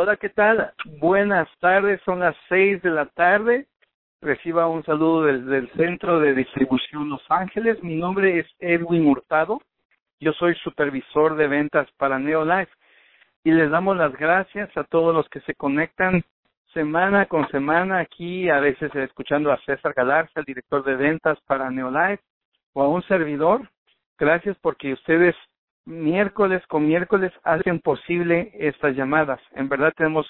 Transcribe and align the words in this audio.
Hola, 0.00 0.16
¿qué 0.16 0.28
tal? 0.28 0.72
Buenas 1.00 1.48
tardes, 1.58 2.00
son 2.04 2.20
las 2.20 2.36
seis 2.48 2.80
de 2.82 2.90
la 2.90 3.06
tarde. 3.06 3.66
Reciba 4.20 4.68
un 4.68 4.84
saludo 4.84 5.24
del, 5.24 5.68
Centro 5.72 6.20
de 6.20 6.34
Distribución 6.34 7.08
Los 7.08 7.28
Ángeles. 7.28 7.82
Mi 7.82 7.96
nombre 7.96 8.38
es 8.38 8.46
Edwin 8.60 9.08
Hurtado. 9.08 9.60
Yo 10.20 10.32
soy 10.34 10.54
supervisor 10.62 11.34
de 11.34 11.48
ventas 11.48 11.90
para 11.96 12.20
Neolife 12.20 12.70
y 13.42 13.50
les 13.50 13.72
damos 13.72 13.96
las 13.96 14.12
gracias 14.12 14.70
a 14.76 14.84
todos 14.84 15.12
los 15.12 15.28
que 15.30 15.40
se 15.40 15.56
conectan 15.56 16.22
semana 16.72 17.26
con 17.26 17.48
semana 17.48 17.98
aquí, 17.98 18.48
a 18.48 18.60
veces 18.60 18.94
escuchando 18.94 19.50
a 19.50 19.60
César 19.62 19.94
Galarza, 19.96 20.38
el 20.38 20.46
director 20.46 20.84
de 20.84 20.94
ventas 20.94 21.40
para 21.40 21.72
Neolife, 21.72 22.22
o 22.72 22.82
a 22.84 22.88
un 22.88 23.02
servidor. 23.08 23.68
Gracias 24.16 24.56
porque 24.62 24.92
ustedes 24.92 25.34
miércoles 25.88 26.62
con 26.66 26.86
miércoles 26.86 27.32
hacen 27.42 27.80
posible 27.80 28.50
estas 28.54 28.94
llamadas. 28.94 29.40
En 29.52 29.68
verdad 29.68 29.92
tenemos 29.96 30.26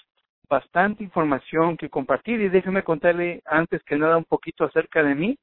bastante 0.48 1.02
información 1.02 1.76
que 1.76 1.90
compartir 1.90 2.40
y 2.40 2.48
déjeme 2.48 2.84
contarle 2.84 3.42
antes 3.44 3.82
que 3.82 3.96
nada 3.96 4.16
un 4.16 4.24
poquito 4.24 4.64
acerca 4.64 5.02
de 5.02 5.14
mí. 5.14 5.38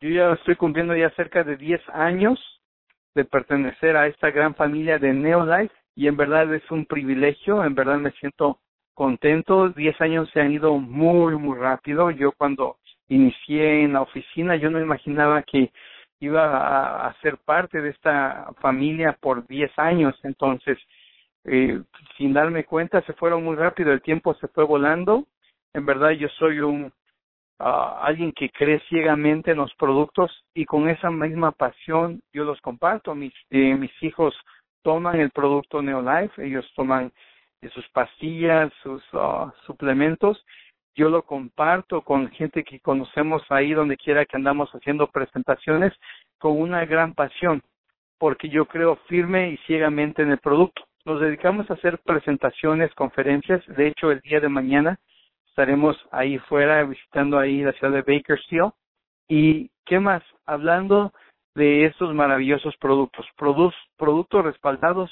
Yo 0.00 0.08
ya 0.10 0.32
estoy 0.32 0.56
cumpliendo 0.56 0.96
ya 0.96 1.10
cerca 1.10 1.44
de 1.44 1.56
10 1.56 1.80
años 1.90 2.38
de 3.14 3.24
pertenecer 3.24 3.96
a 3.96 4.06
esta 4.06 4.30
gran 4.30 4.54
familia 4.54 4.98
de 4.98 5.12
Neolife 5.12 5.74
y 5.94 6.06
en 6.06 6.16
verdad 6.16 6.52
es 6.54 6.68
un 6.70 6.86
privilegio, 6.86 7.64
en 7.64 7.74
verdad 7.74 7.98
me 7.98 8.12
siento 8.12 8.60
contento. 8.94 9.70
10 9.70 10.00
años 10.00 10.30
se 10.32 10.40
han 10.40 10.52
ido 10.52 10.78
muy, 10.78 11.36
muy 11.36 11.58
rápido. 11.58 12.10
Yo 12.10 12.32
cuando 12.32 12.76
inicié 13.08 13.82
en 13.82 13.92
la 13.94 14.02
oficina 14.02 14.56
yo 14.56 14.70
no 14.70 14.80
imaginaba 14.80 15.42
que 15.42 15.70
iba 16.22 17.08
a, 17.08 17.12
ser 17.20 17.36
parte 17.38 17.80
de 17.80 17.90
esta 17.90 18.52
familia 18.60 19.16
por 19.20 19.44
10 19.48 19.76
años, 19.76 20.14
entonces, 20.22 20.78
eh, 21.44 21.82
sin 22.16 22.32
darme 22.32 22.64
cuenta, 22.64 23.02
se 23.02 23.12
fueron 23.14 23.42
muy 23.42 23.56
rápido, 23.56 23.92
el 23.92 24.02
tiempo 24.02 24.32
se 24.34 24.46
fue 24.48 24.64
volando. 24.64 25.26
En 25.74 25.84
verdad, 25.84 26.10
yo 26.10 26.28
soy 26.38 26.60
un 26.60 26.92
ah, 27.58 28.00
alguien 28.04 28.30
que 28.32 28.50
cree 28.50 28.80
ciegamente 28.88 29.50
en 29.50 29.56
los 29.56 29.74
productos 29.74 30.30
y 30.54 30.64
con 30.64 30.88
esa 30.88 31.10
misma 31.10 31.50
pasión 31.50 32.20
yo 32.32 32.44
los 32.44 32.60
comparto. 32.60 33.16
Mis, 33.16 33.34
eh, 33.50 33.74
mis 33.74 33.92
hijos 34.02 34.32
toman 34.82 35.18
el 35.18 35.30
producto 35.30 35.82
Neolife, 35.82 36.46
ellos 36.46 36.70
toman 36.76 37.12
sus 37.74 37.88
pastillas, 37.88 38.72
sus 38.84 39.02
ah, 39.14 39.52
suplementos 39.66 40.40
yo 40.94 41.08
lo 41.08 41.22
comparto 41.22 42.02
con 42.02 42.30
gente 42.30 42.64
que 42.64 42.80
conocemos 42.80 43.42
ahí 43.50 43.72
donde 43.72 43.96
quiera 43.96 44.26
que 44.26 44.36
andamos 44.36 44.70
haciendo 44.70 45.06
presentaciones 45.06 45.92
con 46.38 46.60
una 46.60 46.84
gran 46.84 47.14
pasión, 47.14 47.62
porque 48.18 48.48
yo 48.48 48.66
creo 48.66 48.96
firme 49.08 49.50
y 49.50 49.56
ciegamente 49.66 50.22
en 50.22 50.32
el 50.32 50.38
producto. 50.38 50.82
Nos 51.04 51.20
dedicamos 51.20 51.68
a 51.70 51.74
hacer 51.74 51.98
presentaciones, 51.98 52.94
conferencias. 52.94 53.64
De 53.66 53.88
hecho, 53.88 54.10
el 54.10 54.20
día 54.20 54.40
de 54.40 54.48
mañana 54.48 54.98
estaremos 55.48 55.96
ahí 56.10 56.38
fuera 56.38 56.84
visitando 56.84 57.38
ahí 57.38 57.62
la 57.62 57.72
ciudad 57.72 57.92
de 57.92 58.02
Bakersfield. 58.02 58.72
¿Y 59.28 59.70
qué 59.86 59.98
más? 59.98 60.22
Hablando 60.46 61.12
de 61.54 61.86
estos 61.86 62.14
maravillosos 62.14 62.76
productos, 62.76 63.26
productos 63.96 64.44
respaldados 64.44 65.10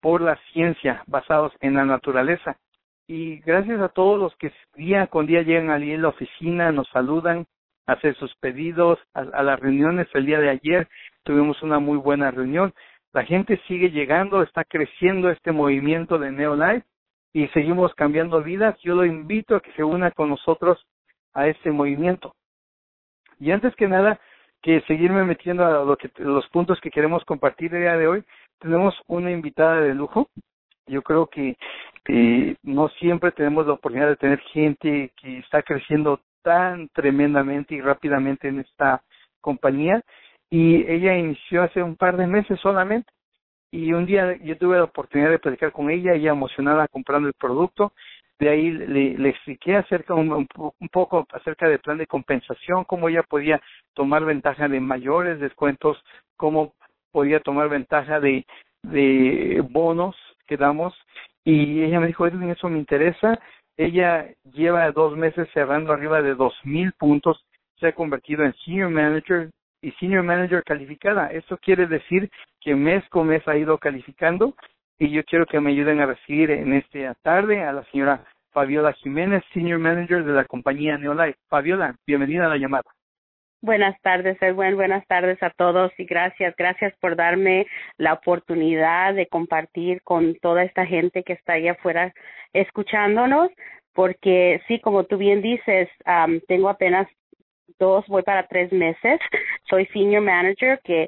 por 0.00 0.20
la 0.20 0.36
ciencia, 0.52 1.02
basados 1.06 1.52
en 1.60 1.74
la 1.74 1.84
naturaleza 1.84 2.58
y 3.06 3.36
gracias 3.40 3.80
a 3.80 3.88
todos 3.88 4.18
los 4.18 4.34
que 4.36 4.52
día 4.74 5.06
con 5.08 5.26
día 5.26 5.42
llegan 5.42 5.70
allí 5.70 5.92
en 5.92 6.02
la 6.02 6.08
oficina, 6.08 6.72
nos 6.72 6.88
saludan, 6.88 7.46
hacen 7.86 8.14
sus 8.14 8.34
pedidos, 8.36 8.98
a, 9.12 9.42
las 9.42 9.60
reuniones 9.60 10.08
el 10.14 10.26
día 10.26 10.40
de 10.40 10.50
ayer 10.50 10.88
tuvimos 11.22 11.62
una 11.62 11.78
muy 11.78 11.98
buena 11.98 12.30
reunión. 12.30 12.72
La 13.12 13.24
gente 13.24 13.60
sigue 13.68 13.90
llegando, 13.90 14.42
está 14.42 14.64
creciendo 14.64 15.30
este 15.30 15.52
movimiento 15.52 16.18
de 16.18 16.32
Neolife 16.32 16.86
y 17.32 17.46
seguimos 17.48 17.94
cambiando 17.94 18.42
vidas. 18.42 18.76
Yo 18.82 18.94
lo 18.94 19.04
invito 19.04 19.56
a 19.56 19.60
que 19.60 19.72
se 19.72 19.84
una 19.84 20.10
con 20.10 20.30
nosotros 20.30 20.84
a 21.34 21.46
este 21.48 21.70
movimiento. 21.70 22.34
Y 23.38 23.50
antes 23.50 23.74
que 23.76 23.86
nada, 23.86 24.18
que 24.62 24.80
seguirme 24.82 25.24
metiendo 25.24 25.64
a 25.64 25.84
lo 25.84 25.96
que, 25.96 26.10
los 26.16 26.48
puntos 26.48 26.80
que 26.80 26.90
queremos 26.90 27.24
compartir 27.24 27.74
el 27.74 27.82
día 27.82 27.96
de 27.96 28.08
hoy, 28.08 28.24
tenemos 28.58 28.94
una 29.06 29.30
invitada 29.30 29.80
de 29.80 29.94
lujo. 29.94 30.28
Yo 30.86 31.02
creo 31.02 31.26
que 31.26 31.56
eh, 32.08 32.56
no 32.62 32.88
siempre 33.00 33.32
tenemos 33.32 33.66
la 33.66 33.74
oportunidad 33.74 34.08
de 34.08 34.16
tener 34.16 34.40
gente 34.52 35.12
que 35.16 35.38
está 35.38 35.62
creciendo 35.62 36.20
tan 36.42 36.88
tremendamente 36.88 37.74
y 37.74 37.80
rápidamente 37.80 38.48
en 38.48 38.60
esta 38.60 39.02
compañía. 39.40 40.02
Y 40.50 40.76
ella 40.90 41.16
inició 41.16 41.62
hace 41.62 41.82
un 41.82 41.96
par 41.96 42.16
de 42.16 42.26
meses 42.26 42.60
solamente. 42.60 43.10
Y 43.70 43.92
un 43.92 44.06
día 44.06 44.36
yo 44.42 44.56
tuve 44.56 44.76
la 44.76 44.84
oportunidad 44.84 45.30
de 45.30 45.38
platicar 45.38 45.72
con 45.72 45.90
ella, 45.90 46.12
ella 46.12 46.30
emocionada 46.30 46.86
comprando 46.88 47.26
el 47.28 47.34
producto, 47.34 47.92
de 48.38 48.48
ahí 48.48 48.70
le, 48.70 49.16
le 49.16 49.28
expliqué 49.28 49.76
acerca 49.76 50.14
un, 50.14 50.30
un, 50.30 50.88
poco 50.92 51.26
acerca 51.32 51.68
del 51.68 51.78
plan 51.78 51.98
de 51.98 52.06
compensación, 52.06 52.84
cómo 52.84 53.08
ella 53.08 53.22
podía 53.22 53.60
tomar 53.94 54.24
ventaja 54.24 54.68
de 54.68 54.80
mayores 54.80 55.40
descuentos, 55.40 56.02
cómo 56.36 56.74
podía 57.10 57.40
tomar 57.40 57.68
ventaja 57.68 58.20
de, 58.20 58.44
de 58.82 59.64
bonos 59.70 60.16
que 60.46 60.56
damos 60.56 60.94
y 61.44 61.82
ella 61.82 62.00
me 62.00 62.06
dijo, 62.06 62.26
Edwin, 62.26 62.50
eso 62.50 62.68
me 62.68 62.78
interesa. 62.78 63.38
Ella 63.76 64.28
lleva 64.52 64.90
dos 64.92 65.16
meses 65.16 65.48
cerrando 65.52 65.92
arriba 65.92 66.22
de 66.22 66.34
dos 66.34 66.54
mil 66.64 66.92
puntos, 66.92 67.44
se 67.78 67.88
ha 67.88 67.92
convertido 67.92 68.44
en 68.44 68.54
senior 68.64 68.90
manager 68.90 69.50
y 69.82 69.90
senior 69.92 70.22
manager 70.22 70.62
calificada. 70.64 71.28
Eso 71.28 71.58
quiere 71.58 71.86
decir 71.86 72.30
que 72.60 72.74
mes 72.74 73.06
con 73.10 73.26
mes 73.26 73.46
ha 73.48 73.56
ido 73.56 73.78
calificando 73.78 74.54
y 74.98 75.10
yo 75.10 75.24
quiero 75.24 75.44
que 75.46 75.60
me 75.60 75.70
ayuden 75.72 76.00
a 76.00 76.06
recibir 76.06 76.50
en 76.50 76.72
esta 76.72 77.14
tarde 77.22 77.62
a 77.62 77.72
la 77.72 77.84
señora 77.90 78.24
Fabiola 78.52 78.92
Jiménez, 78.92 79.42
senior 79.52 79.80
manager 79.80 80.24
de 80.24 80.32
la 80.32 80.44
compañía 80.44 80.96
Neolife. 80.96 81.38
Fabiola, 81.48 81.96
bienvenida 82.06 82.46
a 82.46 82.50
la 82.50 82.56
llamada. 82.56 82.93
Buenas 83.64 83.98
tardes, 84.02 84.36
Edwin. 84.42 84.76
Buenas 84.76 85.06
tardes 85.06 85.42
a 85.42 85.48
todos 85.48 85.90
y 85.96 86.04
gracias. 86.04 86.54
Gracias 86.54 86.94
por 87.00 87.16
darme 87.16 87.66
la 87.96 88.12
oportunidad 88.12 89.14
de 89.14 89.26
compartir 89.26 90.02
con 90.02 90.34
toda 90.34 90.64
esta 90.64 90.84
gente 90.84 91.22
que 91.22 91.32
está 91.32 91.54
allá 91.54 91.72
afuera 91.72 92.12
escuchándonos, 92.52 93.48
porque 93.94 94.60
sí, 94.68 94.80
como 94.80 95.04
tú 95.04 95.16
bien 95.16 95.40
dices, 95.40 95.88
tengo 96.46 96.68
apenas 96.68 97.08
dos, 97.78 98.06
voy 98.06 98.22
para 98.22 98.46
tres 98.48 98.70
meses. 98.70 99.18
Soy 99.70 99.86
senior 99.86 100.20
manager, 100.20 100.78
que 100.84 101.06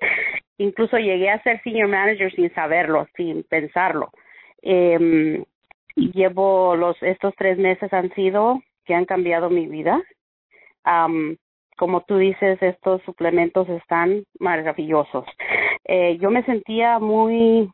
incluso 0.57 0.97
llegué 0.97 1.29
a 1.29 1.43
ser 1.43 1.63
senior 1.63 1.89
manager 1.89 2.35
sin 2.35 2.51
saberlo, 2.55 3.07
sin 3.19 3.43
pensarlo. 3.43 4.09
Eh, 4.63 5.45
llevo 5.95 6.75
los, 6.75 6.97
estos 7.03 7.35
tres 7.37 7.59
meses 7.59 7.93
han 7.93 8.15
sido 8.15 8.63
que 8.87 8.95
han 8.95 9.05
cambiado 9.05 9.51
mi 9.51 9.67
vida 9.67 10.03
como 11.77 12.03
tú 12.03 12.17
dices, 12.19 12.61
estos 12.63 13.03
suplementos 13.03 13.69
están 13.69 14.25
maravillosos. 14.39 15.25
Eh, 15.85 16.19
yo 16.21 16.31
me 16.31 16.43
sentía 16.45 16.99
muy, 16.99 17.71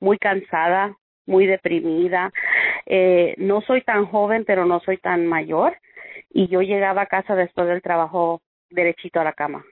muy 0.00 0.18
cansada, 0.18 0.94
muy 1.26 1.46
deprimida. 1.46 2.32
Eh, 2.86 3.34
no 3.38 3.60
soy 3.62 3.82
tan 3.82 4.06
joven, 4.06 4.44
pero 4.46 4.64
no 4.66 4.80
soy 4.80 4.98
tan 4.98 5.26
mayor. 5.26 5.76
Y 6.30 6.48
yo 6.48 6.60
llegaba 6.60 7.02
a 7.02 7.06
casa 7.06 7.34
después 7.34 7.66
del 7.66 7.82
trabajo 7.82 8.40
derechito 8.70 9.20
a 9.20 9.24
la 9.24 9.32
cama. 9.32 9.64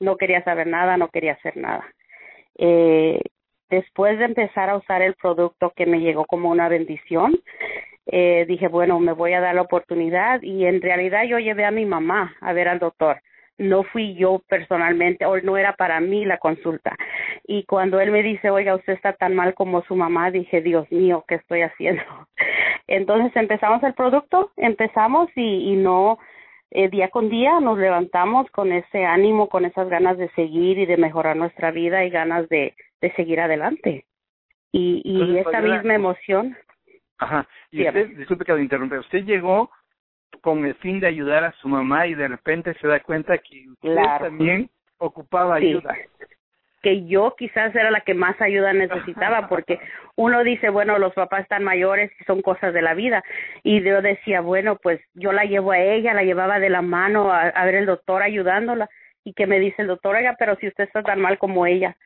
No 0.00 0.16
quería 0.16 0.42
saber 0.44 0.66
nada, 0.66 0.96
no 0.96 1.08
quería 1.08 1.32
hacer 1.32 1.56
nada. 1.56 1.84
Eh, 2.58 3.20
después 3.70 4.18
de 4.18 4.26
empezar 4.26 4.68
a 4.68 4.76
usar 4.76 5.02
el 5.02 5.14
producto 5.14 5.72
que 5.74 5.86
me 5.86 6.00
llegó 6.00 6.26
como 6.26 6.50
una 6.50 6.68
bendición, 6.68 7.38
eh, 8.06 8.44
dije, 8.48 8.68
bueno, 8.68 8.98
me 8.98 9.12
voy 9.12 9.32
a 9.32 9.40
dar 9.40 9.54
la 9.54 9.62
oportunidad 9.62 10.42
y 10.42 10.66
en 10.66 10.80
realidad 10.80 11.24
yo 11.24 11.38
llevé 11.38 11.64
a 11.64 11.70
mi 11.70 11.86
mamá 11.86 12.34
a 12.40 12.52
ver 12.52 12.68
al 12.68 12.78
doctor. 12.78 13.20
No 13.58 13.84
fui 13.84 14.14
yo 14.14 14.42
personalmente 14.48 15.24
o 15.26 15.38
no 15.40 15.56
era 15.56 15.74
para 15.74 16.00
mí 16.00 16.24
la 16.24 16.38
consulta. 16.38 16.96
Y 17.44 17.64
cuando 17.64 18.00
él 18.00 18.10
me 18.10 18.22
dice, 18.22 18.50
oiga, 18.50 18.74
usted 18.74 18.94
está 18.94 19.12
tan 19.12 19.34
mal 19.34 19.54
como 19.54 19.82
su 19.82 19.94
mamá, 19.94 20.30
dije, 20.30 20.62
Dios 20.62 20.90
mío, 20.90 21.24
¿qué 21.28 21.36
estoy 21.36 21.62
haciendo? 21.62 22.02
Entonces 22.88 23.34
empezamos 23.36 23.82
el 23.84 23.94
producto, 23.94 24.50
empezamos 24.56 25.30
y, 25.36 25.72
y 25.72 25.76
no, 25.76 26.18
eh, 26.70 26.88
día 26.88 27.08
con 27.08 27.28
día 27.28 27.60
nos 27.60 27.78
levantamos 27.78 28.50
con 28.50 28.72
ese 28.72 29.04
ánimo, 29.04 29.48
con 29.48 29.64
esas 29.64 29.88
ganas 29.88 30.18
de 30.18 30.28
seguir 30.30 30.78
y 30.78 30.86
de 30.86 30.96
mejorar 30.96 31.36
nuestra 31.36 31.70
vida 31.70 32.04
y 32.04 32.10
ganas 32.10 32.48
de, 32.48 32.74
de 33.00 33.12
seguir 33.12 33.40
adelante. 33.40 34.06
Y, 34.72 35.02
y 35.04 35.36
esta 35.36 35.60
misma 35.60 35.94
emoción 35.94 36.56
Ajá. 37.22 37.46
Y 37.70 37.86
usted, 37.86 38.08
disculpe 38.16 38.44
que 38.44 38.52
lo 38.52 38.58
interrumpa, 38.58 38.98
usted 38.98 39.24
llegó 39.24 39.70
con 40.40 40.64
el 40.64 40.74
fin 40.76 40.98
de 40.98 41.06
ayudar 41.06 41.44
a 41.44 41.52
su 41.52 41.68
mamá 41.68 42.06
y 42.06 42.14
de 42.14 42.28
repente 42.28 42.74
se 42.80 42.88
da 42.88 43.00
cuenta 43.00 43.38
que 43.38 43.68
usted 43.68 43.94
también 44.18 44.68
ocupaba 44.98 45.56
ayuda. 45.56 45.94
Que 46.82 47.06
yo 47.06 47.34
quizás 47.38 47.72
era 47.76 47.92
la 47.92 48.00
que 48.00 48.14
más 48.14 48.40
ayuda 48.40 48.72
necesitaba, 48.72 49.48
porque 49.48 49.78
uno 50.16 50.42
dice, 50.42 50.68
bueno, 50.68 50.98
los 50.98 51.14
papás 51.14 51.42
están 51.42 51.62
mayores 51.62 52.10
y 52.20 52.24
son 52.24 52.42
cosas 52.42 52.74
de 52.74 52.82
la 52.82 52.94
vida. 52.94 53.22
Y 53.62 53.82
yo 53.82 54.02
decía, 54.02 54.40
bueno, 54.40 54.76
pues 54.82 55.00
yo 55.14 55.32
la 55.32 55.44
llevo 55.44 55.70
a 55.70 55.78
ella, 55.78 56.14
la 56.14 56.24
llevaba 56.24 56.58
de 56.58 56.70
la 56.70 56.82
mano 56.82 57.30
a, 57.30 57.42
a 57.42 57.64
ver 57.64 57.76
el 57.76 57.86
doctor 57.86 58.22
ayudándola. 58.22 58.88
Y 59.24 59.34
que 59.34 59.46
me 59.46 59.60
dice 59.60 59.82
el 59.82 59.88
doctor, 59.88 60.16
oiga, 60.16 60.34
pero 60.36 60.56
si 60.56 60.66
usted 60.66 60.84
está 60.84 61.04
tan 61.04 61.20
mal 61.20 61.38
como 61.38 61.66
ella, 61.66 61.96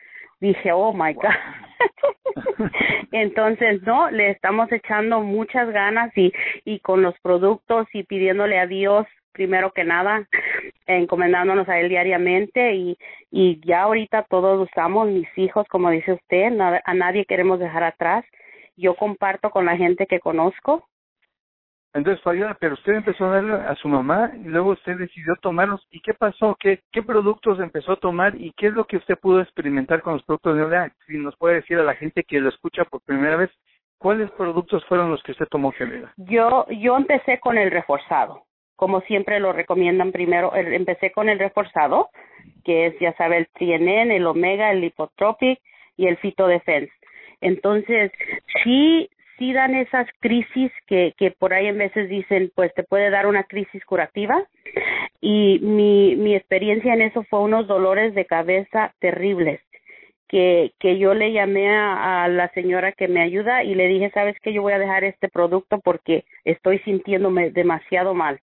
Dije, 0.41 0.73
oh 0.73 0.93
my 0.93 1.15
God. 1.15 1.25
Entonces, 3.13 3.83
no, 3.83 4.11
le 4.11 4.31
estamos 4.31 4.71
echando 4.73 5.21
muchas 5.21 5.71
ganas 5.71 6.11
y, 6.17 6.33
y 6.65 6.81
con 6.81 7.03
los 7.03 7.19
productos 7.21 7.87
y 7.93 8.03
pidiéndole 8.05 8.59
a 8.59 8.67
Dios 8.67 9.07
primero 9.37 9.71
que 9.73 9.85
nada, 9.85 10.27
encomendándonos 10.87 11.69
a 11.69 11.79
Él 11.79 11.91
diariamente 11.91 12.75
y, 12.75 12.97
y 13.31 13.61
ya 13.67 13.83
ahorita 13.83 14.25
todos 14.31 14.67
usamos, 14.67 15.09
mis 15.09 15.29
hijos, 15.37 15.67
como 15.69 15.91
dice 15.91 16.15
usted, 16.15 16.59
a 16.59 16.95
nadie 16.95 17.27
queremos 17.27 17.61
dejar 17.61 17.85
atrás. 17.85 18.25
Yo 18.77 18.95
comparto 18.95 19.51
con 19.51 19.67
la 19.67 19.77
gente 19.77 20.07
que 20.07 20.21
conozco 20.21 20.89
entonces, 21.97 22.23
Fabiola, 22.23 22.57
pero 22.61 22.75
usted 22.75 22.93
empezó 22.93 23.25
a 23.25 23.31
darle 23.31 23.55
a 23.55 23.75
su 23.77 23.89
mamá 23.89 24.31
y 24.35 24.49
luego 24.49 24.73
usted 24.73 24.99
decidió 24.99 25.35
tomarlos. 25.41 25.87
¿Y 25.91 26.01
qué 26.01 26.13
pasó? 26.13 26.55
¿Qué, 26.61 26.81
qué 26.93 27.03
productos 27.03 27.59
empezó 27.59 27.93
a 27.93 27.97
tomar 27.97 28.35
y 28.37 28.53
qué 28.53 28.67
es 28.67 28.75
lo 28.75 28.85
que 28.85 28.99
usted 28.99 29.19
pudo 29.19 29.41
experimentar 29.41 30.03
con 30.03 30.13
los 30.15 30.23
productos 30.25 30.57
de 30.57 30.63
Olea? 30.63 30.93
Si 31.07 31.17
nos 31.17 31.35
puede 31.37 31.57
decir 31.57 31.79
a 31.79 31.85
la 31.85 31.95
gente 31.95 32.23
que 32.25 32.39
lo 32.39 32.51
escucha 32.51 32.85
por 32.85 33.01
primera 33.01 33.37
vez, 33.37 33.51
¿cuáles 33.97 34.31
productos 34.33 34.85
fueron 34.85 35.11
los 35.11 35.23
que 35.23 35.33
usted 35.33 35.47
tomó, 35.47 35.73
Fabiola? 35.73 36.13
Yo, 36.19 36.67
yo 36.69 36.97
empecé 36.99 37.41
con 37.41 37.57
el 37.57 37.71
reforzado. 37.71 38.43
Como 38.77 39.01
siempre 39.01 39.41
lo 39.41 39.55
recomiendan 39.55 40.13
primero, 40.13 40.55
empecé 40.55 41.13
con 41.13 41.31
el 41.31 41.39
reforzado, 41.39 42.11
que 42.63 42.89
es, 42.89 42.99
ya 43.01 43.15
sabe, 43.15 43.39
el 43.39 43.49
TNN, 43.49 44.11
el 44.11 44.27
Omega, 44.27 44.71
el 44.71 44.83
Lipotropic 44.83 45.59
y 45.97 46.09
el 46.09 46.19
Fitodefense. 46.19 46.93
Entonces, 47.41 48.13
sí, 48.63 49.09
sí 49.39 49.53
dan 49.53 49.75
esas 49.75 50.07
crisis 50.21 50.73
que, 50.87 51.15
por 51.39 51.53
ahí 51.53 51.67
en 51.67 51.79
veces 51.79 52.09
dicen, 52.09 52.51
pues 52.55 52.73
te 52.75 52.83
puede 52.83 53.11
dar 53.11 53.27
una 53.27 53.45
crisis 53.45 53.85
curativa. 53.85 54.45
Y 55.21 55.59
mi, 55.61 56.17
mi 56.17 56.35
experiencia 56.35 56.95
en 56.95 57.03
eso 57.03 57.23
fue 57.25 57.41
unos 57.41 57.67
dolores 57.67 58.15
de 58.15 58.27
cabeza 58.27 58.95
terribles. 58.99 59.61
Que, 60.29 60.73
yo 60.81 61.15
le 61.15 61.33
llamé 61.33 61.69
a, 61.69 62.25
a 62.25 62.29
la 62.29 62.49
señora 62.51 62.93
que 62.93 63.09
me 63.09 63.23
ayuda 63.23 63.63
y 63.65 63.75
le 63.75 63.89
dije, 63.89 64.11
sabes 64.11 64.37
que 64.41 64.53
yo 64.53 64.63
voy 64.63 64.73
a 64.73 64.79
dejar 64.79 65.05
este 65.05 65.29
producto 65.29 65.81
porque 65.81 66.25
estoy 66.45 66.79
sintiéndome 66.81 67.51
demasiado 67.51 68.15
mal. 68.15 68.41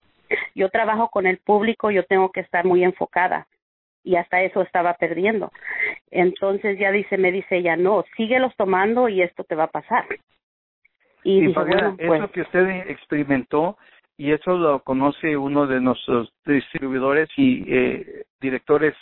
Yo 0.55 0.71
trabajo 0.71 1.09
con 1.09 1.27
el 1.27 1.39
público, 1.39 1.91
yo 1.91 2.05
tengo 2.05 2.31
que 2.31 2.41
estar 2.41 2.65
muy 2.65 2.85
enfocada 2.85 3.47
y 4.05 4.17
hasta 4.17 4.43
eso 4.43 4.63
estaba 4.63 4.95
perdiendo. 4.95 5.53
Entonces 6.11 6.79
ya 6.79 6.91
dice, 6.91 7.19
me 7.19 7.33
dice 7.33 7.59
ella, 7.59 7.77
no, 7.77 8.05
síguelos 8.17 8.55
tomando 8.57 9.09
y 9.09 9.23
esto 9.23 9.45
te 9.45 9.55
va 9.55 9.65
a 9.65 9.71
pasar. 9.71 10.05
Y, 11.25 11.51
eso 11.51 11.65
pues 12.07 12.31
que 12.33 12.43
usted 12.43 12.69
experimentó 12.89 13.77
y 14.17 14.33
eso 14.33 14.57
lo 14.57 14.81
conoce 14.81 15.37
uno 15.37 15.67
de 15.67 15.81
nuestros 15.81 16.33
distribuidores 16.45 17.29
y 17.37 17.65
eh, 17.67 18.25
directores 18.41 18.95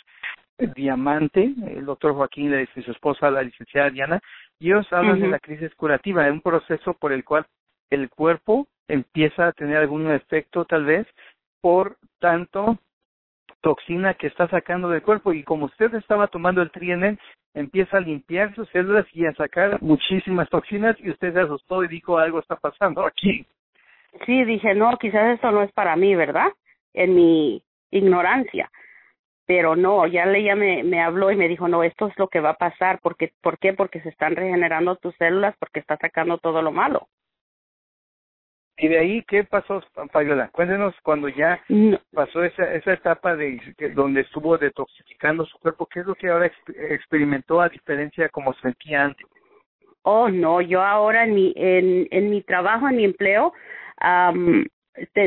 Diamante, 0.75 1.53
el 1.67 1.85
doctor 1.85 2.13
Joaquín 2.13 2.53
y 2.75 2.81
su 2.83 2.91
esposa, 2.91 3.31
la 3.31 3.41
licenciada 3.41 3.89
Diana, 3.89 4.21
y 4.59 4.67
ellos 4.67 4.85
hablan 4.91 5.19
de 5.19 5.27
la 5.27 5.39
crisis 5.39 5.73
curativa, 5.75 6.27
es 6.27 6.31
un 6.31 6.41
proceso 6.41 6.93
por 6.93 7.11
el 7.11 7.23
cual 7.23 7.45
el 7.89 8.09
cuerpo 8.09 8.67
empieza 8.87 9.47
a 9.47 9.51
tener 9.53 9.77
algún 9.77 10.09
efecto 10.11 10.65
tal 10.65 10.85
vez 10.85 11.07
por 11.61 11.97
tanto 12.19 12.77
toxina 13.61 14.13
que 14.15 14.27
está 14.27 14.47
sacando 14.49 14.89
del 14.89 15.01
cuerpo. 15.01 15.33
Y 15.33 15.43
como 15.43 15.65
usted 15.65 15.93
estaba 15.95 16.27
tomando 16.27 16.61
el 16.61 16.71
trienen, 16.71 17.19
empieza 17.53 17.97
a 17.97 18.01
limpiar 18.01 18.53
sus 18.55 18.69
células 18.69 19.05
y 19.13 19.25
a 19.25 19.33
sacar 19.33 19.81
muchísimas 19.81 20.49
toxinas 20.49 20.95
y 20.99 21.09
usted 21.09 21.33
se 21.33 21.41
asustó 21.41 21.83
y 21.83 21.87
dijo 21.87 22.17
algo 22.17 22.39
está 22.39 22.55
pasando 22.55 23.05
aquí. 23.05 23.45
Sí, 24.25 24.43
dije, 24.43 24.75
no, 24.75 24.97
quizás 24.97 25.35
esto 25.35 25.51
no 25.51 25.63
es 25.63 25.71
para 25.71 25.95
mí, 25.95 26.15
¿verdad? 26.15 26.47
En 26.93 27.15
mi 27.15 27.63
ignorancia. 27.91 28.69
Pero 29.45 29.75
no, 29.75 30.05
ya 30.07 30.23
ella 30.23 30.55
me, 30.55 30.83
me 30.83 31.01
habló 31.01 31.31
y 31.31 31.35
me 31.35 31.47
dijo, 31.47 31.67
no, 31.67 31.83
esto 31.83 32.07
es 32.07 32.17
lo 32.17 32.27
que 32.27 32.39
va 32.39 32.51
a 32.51 32.57
pasar. 32.57 32.99
Porque, 33.01 33.33
¿Por 33.41 33.57
qué? 33.57 33.73
Porque 33.73 34.01
se 34.01 34.09
están 34.09 34.35
regenerando 34.35 34.95
tus 34.97 35.15
células, 35.15 35.55
porque 35.59 35.79
está 35.79 35.97
sacando 35.97 36.37
todo 36.37 36.61
lo 36.61 36.71
malo. 36.71 37.07
Y 38.81 38.87
de 38.87 38.97
ahí, 38.97 39.23
¿qué 39.27 39.43
pasó, 39.43 39.79
Fabiola? 40.11 40.49
Cuéntenos 40.51 40.95
cuando 41.03 41.29
ya 41.29 41.63
pasó 42.15 42.43
esa, 42.43 42.73
esa 42.73 42.93
etapa 42.93 43.35
de 43.35 43.61
donde 43.93 44.21
estuvo 44.21 44.57
detoxificando 44.57 45.45
su 45.45 45.59
cuerpo, 45.59 45.85
¿qué 45.85 45.99
es 45.99 46.07
lo 46.07 46.15
que 46.15 46.29
ahora 46.29 46.51
experimentó 46.89 47.61
a 47.61 47.69
diferencia 47.69 48.23
de 48.23 48.31
como 48.31 48.55
sentía 48.55 49.03
antes? 49.03 49.27
Oh, 50.01 50.29
no, 50.29 50.61
yo 50.61 50.81
ahora 50.81 51.25
en 51.25 51.35
mi, 51.35 51.53
en, 51.55 52.07
en 52.09 52.31
mi 52.31 52.41
trabajo, 52.41 52.89
en 52.89 52.95
mi 52.95 53.05
empleo, 53.05 53.53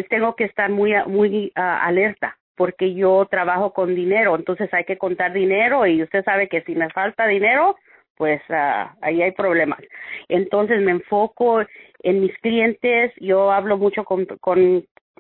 tengo 0.09 0.35
que 0.35 0.45
estar 0.45 0.69
muy, 0.69 0.93
muy 1.06 1.53
ah, 1.55 1.87
alerta 1.87 2.37
porque 2.56 2.93
yo 2.95 3.25
trabajo 3.31 3.73
con 3.73 3.95
dinero, 3.95 4.35
entonces 4.35 4.73
hay 4.75 4.85
que 4.85 4.99
contar 4.99 5.33
dinero 5.33 5.87
y 5.87 6.03
usted 6.03 6.25
sabe 6.25 6.49
que 6.49 6.62
si 6.62 6.75
me 6.75 6.91
falta 6.91 7.27
dinero, 7.29 7.77
pues 8.17 8.41
uh, 8.49 8.91
ahí 9.01 9.23
hay 9.23 9.33
problemas. 9.33 9.81
Entonces 10.29 10.81
me 10.81 10.93
enfoco 10.93 11.63
en 12.03 12.21
mis 12.21 12.37
clientes, 12.39 13.13
yo 13.21 13.51
hablo 13.51 13.77
mucho 13.79 14.05
con, 14.05 14.27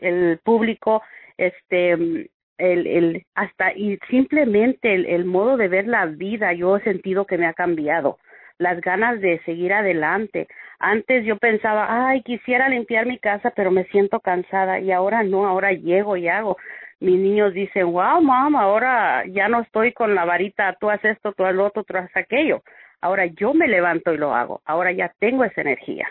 el 0.00 0.38
público, 0.44 1.02
este, 1.38 1.92
el, 1.92 2.30
el, 2.58 3.26
hasta, 3.34 3.72
y 3.72 3.98
simplemente 4.10 4.94
el, 4.94 5.06
el 5.06 5.24
modo 5.24 5.56
de 5.56 5.68
ver 5.68 5.86
la 5.86 6.06
vida, 6.06 6.52
yo 6.52 6.76
he 6.76 6.82
sentido 6.82 7.26
que 7.26 7.38
me 7.38 7.46
ha 7.46 7.54
cambiado, 7.54 8.18
las 8.58 8.80
ganas 8.80 9.20
de 9.20 9.40
seguir 9.44 9.72
adelante. 9.72 10.46
Antes 10.78 11.24
yo 11.24 11.38
pensaba, 11.38 12.08
ay, 12.08 12.22
quisiera 12.22 12.68
limpiar 12.68 13.06
mi 13.06 13.18
casa, 13.18 13.52
pero 13.56 13.70
me 13.70 13.84
siento 13.84 14.20
cansada, 14.20 14.80
y 14.80 14.92
ahora 14.92 15.22
no, 15.22 15.46
ahora 15.46 15.72
llego 15.72 16.16
y 16.16 16.28
hago 16.28 16.56
mis 17.04 17.18
niños 17.18 17.52
dicen, 17.52 17.92
wow, 17.92 18.20
mamá, 18.20 18.62
ahora 18.62 19.24
ya 19.26 19.48
no 19.48 19.60
estoy 19.60 19.92
con 19.92 20.14
la 20.14 20.24
varita, 20.24 20.76
tú 20.80 20.90
haces 20.90 21.16
esto, 21.16 21.32
tú 21.32 21.44
haces 21.44 21.56
lo 21.56 21.66
otro, 21.66 21.84
tú 21.84 21.96
haces 21.96 22.16
aquello. 22.16 22.62
Ahora 23.04 23.26
yo 23.26 23.52
me 23.52 23.68
levanto 23.68 24.14
y 24.14 24.16
lo 24.16 24.34
hago. 24.34 24.62
Ahora 24.64 24.90
ya 24.90 25.12
tengo 25.18 25.44
esa 25.44 25.60
energía. 25.60 26.08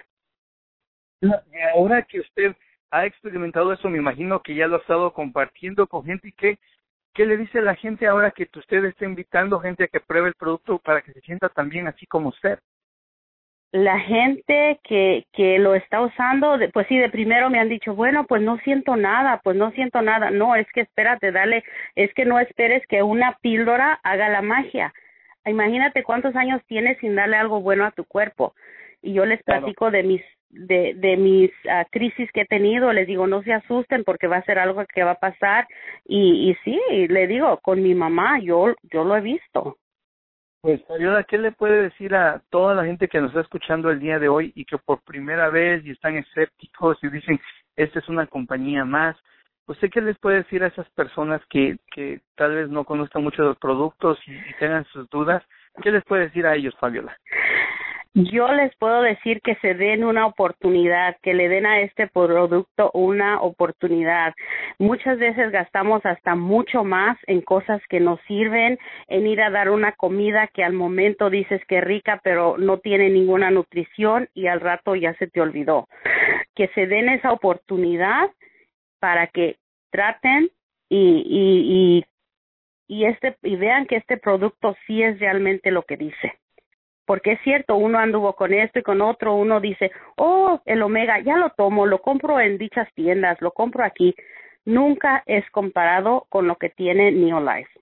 Ahora 1.73 2.03
que 2.03 2.19
usted 2.19 2.55
ha 2.91 3.07
experimentado 3.07 3.73
eso, 3.73 3.89
me 3.89 3.97
imagino 3.97 4.43
que 4.43 4.53
ya 4.53 4.67
lo 4.67 4.75
ha 4.75 4.79
estado 4.79 5.11
compartiendo 5.11 5.87
con 5.87 6.05
gente. 6.05 6.27
¿Y 6.27 6.33
qué, 6.33 6.59
qué 7.15 7.25
le 7.25 7.37
dice 7.37 7.61
la 7.61 7.73
gente 7.73 8.05
ahora 8.05 8.29
que 8.29 8.47
usted 8.55 8.85
está 8.85 9.05
invitando 9.05 9.59
gente 9.59 9.85
a 9.85 9.87
que 9.87 10.01
pruebe 10.01 10.27
el 10.27 10.35
producto 10.35 10.77
para 10.77 11.01
que 11.01 11.13
se 11.13 11.21
sienta 11.21 11.49
también 11.49 11.87
así 11.87 12.05
como 12.05 12.29
usted? 12.29 12.59
la 13.73 13.99
gente 13.99 14.79
que, 14.83 15.25
que 15.33 15.57
lo 15.57 15.73
está 15.73 15.99
usando, 15.99 16.59
pues 16.71 16.85
sí, 16.87 16.95
de 16.95 17.09
primero 17.09 17.49
me 17.49 17.59
han 17.59 17.69
dicho, 17.69 17.95
bueno, 17.95 18.27
pues 18.27 18.39
no 18.43 18.59
siento 18.59 18.95
nada, 18.95 19.41
pues 19.43 19.57
no 19.57 19.71
siento 19.71 20.03
nada. 20.03 20.29
No, 20.29 20.55
es 20.55 20.67
que 20.73 20.81
espérate, 20.81 21.31
dale, 21.31 21.63
es 21.95 22.13
que 22.13 22.23
no 22.23 22.39
esperes 22.39 22.85
que 22.85 23.01
una 23.01 23.35
píldora 23.41 23.99
haga 24.03 24.29
la 24.29 24.43
magia. 24.43 24.93
Imagínate 25.45 26.03
cuántos 26.03 26.35
años 26.35 26.61
tienes 26.67 26.97
sin 26.99 27.15
darle 27.15 27.37
algo 27.37 27.61
bueno 27.61 27.85
a 27.85 27.91
tu 27.91 28.05
cuerpo. 28.05 28.53
Y 29.01 29.13
yo 29.13 29.25
les 29.25 29.43
platico 29.43 29.91
de 29.91 30.03
mis 30.03 30.21
de, 30.53 30.93
de 30.95 31.17
mis 31.17 31.51
uh, 31.65 31.83
crisis 31.91 32.31
que 32.31 32.41
he 32.41 32.45
tenido, 32.45 32.93
les 32.93 33.07
digo, 33.07 33.27
no 33.27 33.41
se 33.41 33.53
asusten 33.53 34.03
porque 34.03 34.27
va 34.27 34.37
a 34.37 34.45
ser 34.45 34.59
algo 34.59 34.83
que 34.85 35.03
va 35.03 35.11
a 35.11 35.19
pasar. 35.19 35.67
Y, 36.05 36.51
y 36.51 36.55
sí, 36.63 36.79
le 37.09 37.27
digo, 37.27 37.57
con 37.61 37.81
mi 37.81 37.95
mamá, 37.95 38.39
yo, 38.39 38.73
yo 38.83 39.03
lo 39.03 39.17
he 39.17 39.21
visto. 39.21 39.77
Pues, 40.61 40.79
Ayuda, 40.89 41.25
¿qué 41.25 41.37
le 41.37 41.51
puede 41.51 41.83
decir 41.83 42.15
a 42.15 42.41
toda 42.49 42.73
la 42.73 42.85
gente 42.85 43.09
que 43.09 43.19
nos 43.19 43.31
está 43.31 43.41
escuchando 43.41 43.89
el 43.89 43.99
día 43.99 44.17
de 44.17 44.29
hoy 44.29 44.53
y 44.55 44.63
que 44.63 44.77
por 44.77 45.01
primera 45.01 45.49
vez 45.49 45.83
y 45.85 45.91
están 45.91 46.15
escépticos 46.15 46.97
y 47.03 47.09
dicen, 47.09 47.39
esta 47.75 47.99
es 47.99 48.07
una 48.07 48.27
compañía 48.27 48.85
más? 48.85 49.17
¿Usted 49.65 49.89
qué 49.91 50.01
les 50.01 50.17
puede 50.17 50.37
decir 50.37 50.61
a 50.63 50.67
esas 50.67 50.89
personas 50.89 51.41
que, 51.49 51.77
que 51.93 52.19
tal 52.35 52.53
vez 52.53 52.69
no 52.69 52.83
conozcan 52.83 53.23
mucho 53.23 53.43
los 53.43 53.57
productos 53.57 54.19
y, 54.27 54.37
tengan 54.59 54.83
sus 54.85 55.09
dudas? 55.09 55.41
¿Qué 55.81 55.89
les 55.89 56.03
puede 56.03 56.23
decir 56.23 56.45
a 56.45 56.55
ellos, 56.55 56.75
Fabiola? 56.79 57.17
Yo 58.13 58.51
les 58.51 58.75
puedo 58.75 59.01
decir 59.01 59.41
que 59.41 59.55
se 59.55 59.73
den 59.73 60.03
una 60.03 60.27
oportunidad, 60.27 61.15
que 61.23 61.33
le 61.33 61.47
den 61.47 61.65
a 61.65 61.79
este 61.79 62.07
producto 62.07 62.91
una 62.93 63.41
oportunidad. 63.41 64.35
Muchas 64.77 65.17
veces 65.17 65.49
gastamos 65.51 66.05
hasta 66.05 66.35
mucho 66.35 66.83
más 66.83 67.17
en 67.25 67.41
cosas 67.41 67.81
que 67.89 67.99
nos 67.99 68.19
sirven, 68.27 68.77
en 69.07 69.25
ir 69.25 69.41
a 69.41 69.49
dar 69.49 69.71
una 69.71 69.93
comida 69.93 70.47
que 70.53 70.63
al 70.63 70.73
momento 70.73 71.31
dices 71.31 71.61
que 71.65 71.81
rica, 71.81 72.21
pero 72.23 72.55
no 72.59 72.77
tiene 72.79 73.09
ninguna 73.09 73.49
nutrición 73.49 74.27
y 74.35 74.45
al 74.45 74.59
rato 74.59 74.93
ya 74.93 75.15
se 75.15 75.27
te 75.27 75.41
olvidó. 75.41 75.87
Que 76.53 76.67
se 76.75 76.85
den 76.85 77.09
esa 77.09 77.31
oportunidad 77.31 78.29
para 79.03 79.27
que 79.27 79.57
traten 79.91 80.49
y, 80.87 81.25
y, 81.27 82.05
y, 82.87 82.99
y, 83.01 83.05
este, 83.05 83.35
y 83.41 83.57
vean 83.57 83.85
que 83.85 83.97
este 83.97 84.15
producto 84.15 84.77
sí 84.87 85.03
es 85.03 85.19
realmente 85.19 85.71
lo 85.71 85.83
que 85.83 85.97
dice. 85.97 86.39
Porque 87.05 87.33
es 87.33 87.41
cierto, 87.41 87.75
uno 87.75 87.99
anduvo 87.99 88.31
con 88.31 88.53
esto 88.53 88.79
y 88.79 88.81
con 88.81 89.01
otro, 89.01 89.35
uno 89.35 89.59
dice, 89.59 89.91
oh, 90.15 90.61
el 90.63 90.81
omega, 90.81 91.19
ya 91.19 91.35
lo 91.35 91.49
tomo, 91.49 91.85
lo 91.85 92.01
compro 92.01 92.39
en 92.39 92.57
dichas 92.57 92.87
tiendas, 92.93 93.41
lo 93.41 93.51
compro 93.51 93.83
aquí. 93.83 94.15
Nunca 94.63 95.21
es 95.25 95.43
comparado 95.51 96.25
con 96.29 96.47
lo 96.47 96.55
que 96.55 96.69
tiene 96.69 97.11
Neolife. 97.11 97.81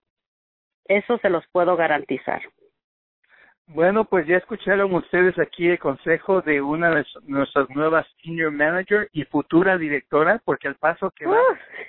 Eso 0.85 1.19
se 1.19 1.29
los 1.29 1.45
puedo 1.51 1.75
garantizar. 1.75 2.41
Bueno, 3.73 4.03
pues 4.03 4.27
ya 4.27 4.35
escucharon 4.35 4.93
ustedes 4.93 5.39
aquí 5.39 5.69
el 5.69 5.79
consejo 5.79 6.41
de 6.41 6.61
una 6.61 6.89
de 6.93 7.05
nuestras 7.23 7.69
nuevas 7.69 8.05
senior 8.21 8.51
manager 8.51 9.07
y 9.13 9.23
futura 9.23 9.77
directora, 9.77 10.41
porque 10.43 10.67
el 10.67 10.75
paso 10.75 11.09
que 11.11 11.25
va, 11.25 11.39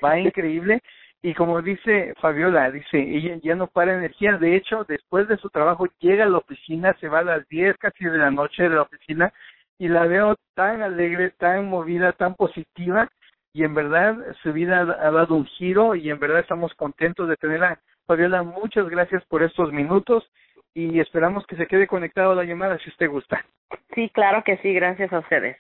va 0.02 0.16
increíble. 0.16 0.80
Y 1.22 1.34
como 1.34 1.60
dice 1.60 2.14
Fabiola, 2.20 2.70
dice, 2.70 3.00
ella 3.00 3.36
ya 3.42 3.56
no 3.56 3.66
para 3.66 3.94
energía. 3.94 4.38
De 4.38 4.54
hecho, 4.54 4.84
después 4.84 5.26
de 5.26 5.36
su 5.38 5.50
trabajo 5.50 5.88
llega 5.98 6.24
a 6.24 6.28
la 6.28 6.38
oficina, 6.38 6.96
se 7.00 7.08
va 7.08 7.18
a 7.18 7.24
las 7.24 7.48
10 7.48 7.76
casi 7.78 8.04
de 8.04 8.18
la 8.18 8.30
noche 8.30 8.62
de 8.62 8.76
la 8.76 8.82
oficina 8.82 9.32
y 9.76 9.88
la 9.88 10.06
veo 10.06 10.36
tan 10.54 10.82
alegre, 10.82 11.30
tan 11.30 11.68
movida, 11.68 12.12
tan 12.12 12.36
positiva 12.36 13.10
y 13.52 13.64
en 13.64 13.74
verdad 13.74 14.16
su 14.44 14.52
vida 14.52 14.82
ha 14.82 15.10
dado 15.10 15.34
un 15.34 15.46
giro 15.46 15.96
y 15.96 16.10
en 16.10 16.20
verdad 16.20 16.38
estamos 16.38 16.72
contentos 16.74 17.28
de 17.28 17.36
tenerla. 17.36 17.80
Fabiola, 18.06 18.44
muchas 18.44 18.88
gracias 18.88 19.24
por 19.24 19.42
estos 19.42 19.72
minutos 19.72 20.24
y 20.74 21.00
esperamos 21.00 21.46
que 21.46 21.56
se 21.56 21.66
quede 21.66 21.86
conectado 21.86 22.32
a 22.32 22.34
la 22.34 22.44
llamada 22.44 22.78
si 22.78 22.88
usted 22.90 23.08
gusta. 23.08 23.44
Sí, 23.94 24.10
claro 24.10 24.42
que 24.44 24.56
sí, 24.58 24.72
gracias 24.72 25.12
a 25.12 25.18
ustedes. 25.18 25.56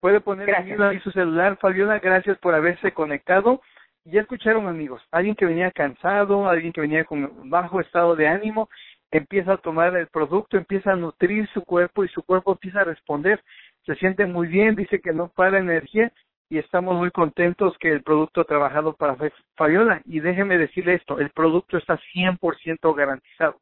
Puede 0.00 0.20
poner 0.20 0.54
ahí 0.54 1.00
su 1.00 1.10
celular. 1.10 1.56
Fabiola, 1.58 1.98
gracias 1.98 2.38
por 2.38 2.54
haberse 2.54 2.92
conectado. 2.92 3.60
Ya 4.04 4.20
escucharon 4.20 4.68
amigos, 4.68 5.02
alguien 5.10 5.34
que 5.34 5.46
venía 5.46 5.72
cansado, 5.72 6.48
alguien 6.48 6.72
que 6.72 6.80
venía 6.80 7.04
con 7.04 7.50
bajo 7.50 7.80
estado 7.80 8.14
de 8.14 8.28
ánimo, 8.28 8.68
empieza 9.10 9.54
a 9.54 9.56
tomar 9.56 9.96
el 9.96 10.06
producto, 10.06 10.56
empieza 10.56 10.92
a 10.92 10.96
nutrir 10.96 11.48
su 11.48 11.64
cuerpo 11.64 12.04
y 12.04 12.08
su 12.08 12.22
cuerpo 12.22 12.52
empieza 12.52 12.82
a 12.82 12.84
responder. 12.84 13.42
Se 13.84 13.96
siente 13.96 14.26
muy 14.26 14.46
bien, 14.46 14.76
dice 14.76 15.00
que 15.00 15.12
no 15.12 15.28
para 15.28 15.58
energía 15.58 16.12
y 16.48 16.58
estamos 16.58 16.96
muy 16.96 17.10
contentos 17.10 17.76
que 17.78 17.90
el 17.90 18.04
producto 18.04 18.42
ha 18.42 18.44
trabajado 18.44 18.92
para 18.94 19.16
Fabiola. 19.56 20.02
Y 20.04 20.20
déjeme 20.20 20.56
decirle 20.56 20.94
esto, 20.94 21.18
el 21.18 21.30
producto 21.30 21.76
está 21.76 21.98
100% 22.14 22.94
garantizado. 22.94 23.58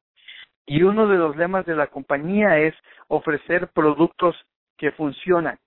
Y 0.66 0.83
uno 0.83 1.06
de 1.06 1.16
los 1.16 1.37
lemas 1.37 1.66
de 1.66 1.76
la 1.76 1.88
compañía 1.88 2.59
es 2.59 2.75
ofrecer 3.09 3.68
productos 3.68 4.35
que 4.76 4.92
funcionan. 4.92 5.59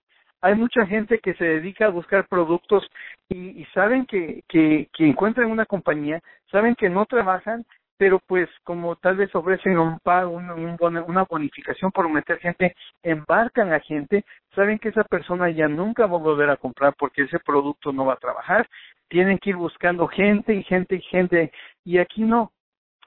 Hay 0.42 0.56
mucha 0.56 0.86
gente 0.86 1.20
que 1.20 1.34
se 1.34 1.46
dedica 1.46 1.86
a 1.86 1.90
buscar 1.90 2.28
productos 2.28 2.88
y, 3.30 3.66
saben 3.74 4.06
que, 4.06 4.44
que, 4.48 4.88
encuentran 5.00 5.50
una 5.50 5.66
compañía, 5.66 6.22
saben 6.52 6.76
que 6.76 6.90
no 6.90 7.06
trabajan, 7.06 7.66
pero 7.98 8.20
pues 8.20 8.48
como 8.64 8.96
tal 8.98 9.18
vez 9.18 9.34
ofrecen 9.34 9.80
un 9.80 10.00
pago, 10.00 10.32
una 10.32 11.24
bonificación 11.24 11.92
por 11.92 12.08
meter 12.10 12.38
gente, 12.40 12.76
embarcan 13.02 13.74
a 13.74 13.80
gente, 13.80 14.24
saben 14.54 14.78
que 14.78 14.90
esa 14.90 15.04
persona 15.04 15.50
ya 15.50 15.68
nunca 15.68 16.06
va 16.06 16.18
a 16.18 16.22
volver 16.22 16.50
a 16.52 16.58
comprar 16.58 16.94
porque 16.98 17.24
ese 17.24 17.40
producto 17.40 17.92
no 17.92 18.06
va 18.06 18.14
a 18.14 18.18
trabajar, 18.18 18.70
tienen 19.08 19.40
que 19.40 19.50
ir 19.50 19.56
buscando 19.56 20.08
gente 20.08 20.54
y 20.54 20.64
gente 20.64 20.96
y 20.96 21.02
gente, 21.02 21.52
y 21.84 21.98
aquí 21.98 22.22
no, 22.22 22.52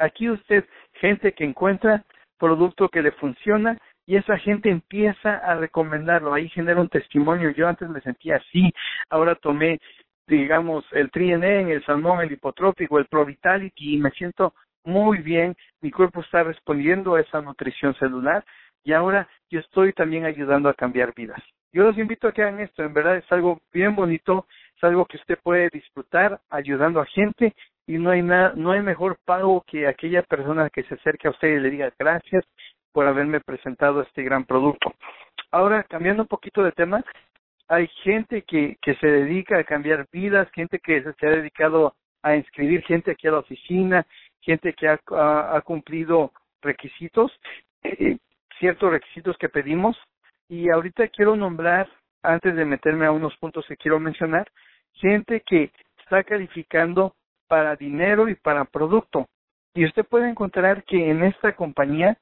aquí 0.00 0.28
usted, 0.28 0.64
gente 1.00 1.32
que 1.32 1.44
encuentra 1.44 2.04
producto 2.38 2.88
que 2.88 3.02
le 3.02 3.12
funciona 3.12 3.76
y 4.06 4.16
esa 4.16 4.38
gente 4.38 4.70
empieza 4.70 5.36
a 5.36 5.54
recomendarlo, 5.56 6.32
ahí 6.32 6.48
genera 6.48 6.80
un 6.80 6.88
testimonio, 6.88 7.50
yo 7.50 7.68
antes 7.68 7.88
me 7.88 8.00
sentía 8.00 8.36
así, 8.36 8.72
ahora 9.08 9.34
tomé, 9.36 9.78
digamos, 10.26 10.84
el 10.92 11.10
triene, 11.10 11.72
el 11.72 11.84
salmón, 11.84 12.20
el 12.20 12.32
hipotrópico, 12.32 12.98
el 12.98 13.06
provitality 13.06 13.94
y 13.94 13.98
me 13.98 14.10
siento 14.10 14.54
muy 14.84 15.18
bien, 15.18 15.54
mi 15.80 15.90
cuerpo 15.90 16.22
está 16.22 16.42
respondiendo 16.42 17.14
a 17.14 17.20
esa 17.20 17.40
nutrición 17.40 17.94
celular 17.96 18.44
y 18.82 18.92
ahora 18.92 19.28
yo 19.50 19.60
estoy 19.60 19.92
también 19.92 20.24
ayudando 20.24 20.68
a 20.68 20.74
cambiar 20.74 21.14
vidas. 21.14 21.40
Yo 21.72 21.84
los 21.84 21.96
invito 21.98 22.26
a 22.26 22.32
que 22.32 22.42
hagan 22.42 22.60
esto, 22.60 22.82
en 22.82 22.92
verdad 22.92 23.16
es 23.16 23.30
algo 23.30 23.60
bien 23.72 23.94
bonito, 23.94 24.46
es 24.76 24.82
algo 24.82 25.04
que 25.06 25.18
usted 25.18 25.38
puede 25.40 25.68
disfrutar 25.70 26.40
ayudando 26.50 27.00
a 27.00 27.06
gente 27.06 27.54
y 27.90 27.98
no 27.98 28.10
hay 28.10 28.22
nada, 28.22 28.52
no 28.54 28.70
hay 28.70 28.82
mejor 28.82 29.18
pago 29.24 29.64
que 29.66 29.88
aquella 29.88 30.22
persona 30.22 30.70
que 30.70 30.84
se 30.84 30.94
acerque 30.94 31.26
a 31.26 31.32
usted 31.32 31.48
y 31.48 31.58
le 31.58 31.70
diga 31.70 31.92
gracias 31.98 32.44
por 32.92 33.04
haberme 33.04 33.40
presentado 33.40 34.00
este 34.02 34.22
gran 34.22 34.44
producto. 34.44 34.94
Ahora, 35.50 35.82
cambiando 35.82 36.22
un 36.22 36.28
poquito 36.28 36.62
de 36.62 36.70
tema, 36.70 37.02
hay 37.66 37.88
gente 38.04 38.42
que, 38.42 38.76
que 38.80 38.94
se 38.94 39.08
dedica 39.08 39.58
a 39.58 39.64
cambiar 39.64 40.06
vidas, 40.12 40.48
gente 40.52 40.78
que 40.78 41.02
se 41.02 41.26
ha 41.26 41.30
dedicado 41.30 41.96
a 42.22 42.36
inscribir 42.36 42.84
gente 42.84 43.10
aquí 43.10 43.26
a 43.26 43.32
la 43.32 43.38
oficina, 43.40 44.06
gente 44.40 44.72
que 44.74 44.86
ha, 44.86 45.00
ha, 45.56 45.60
cumplido 45.62 46.30
requisitos, 46.62 47.32
eh, 47.82 48.18
ciertos 48.60 48.92
requisitos 48.92 49.36
que 49.36 49.48
pedimos. 49.48 49.96
Y 50.48 50.70
ahorita 50.70 51.08
quiero 51.08 51.34
nombrar, 51.34 51.88
antes 52.22 52.54
de 52.54 52.64
meterme 52.64 53.06
a 53.06 53.10
unos 53.10 53.36
puntos 53.38 53.66
que 53.66 53.76
quiero 53.76 53.98
mencionar, 53.98 54.46
gente 54.92 55.42
que 55.44 55.72
está 55.98 56.22
calificando 56.22 57.16
para 57.50 57.74
dinero 57.74 58.28
y 58.28 58.36
para 58.36 58.64
producto. 58.64 59.26
Y 59.74 59.84
usted 59.84 60.06
puede 60.06 60.30
encontrar 60.30 60.84
que 60.84 61.10
en 61.10 61.24
esta 61.24 61.56
compañía 61.56 62.16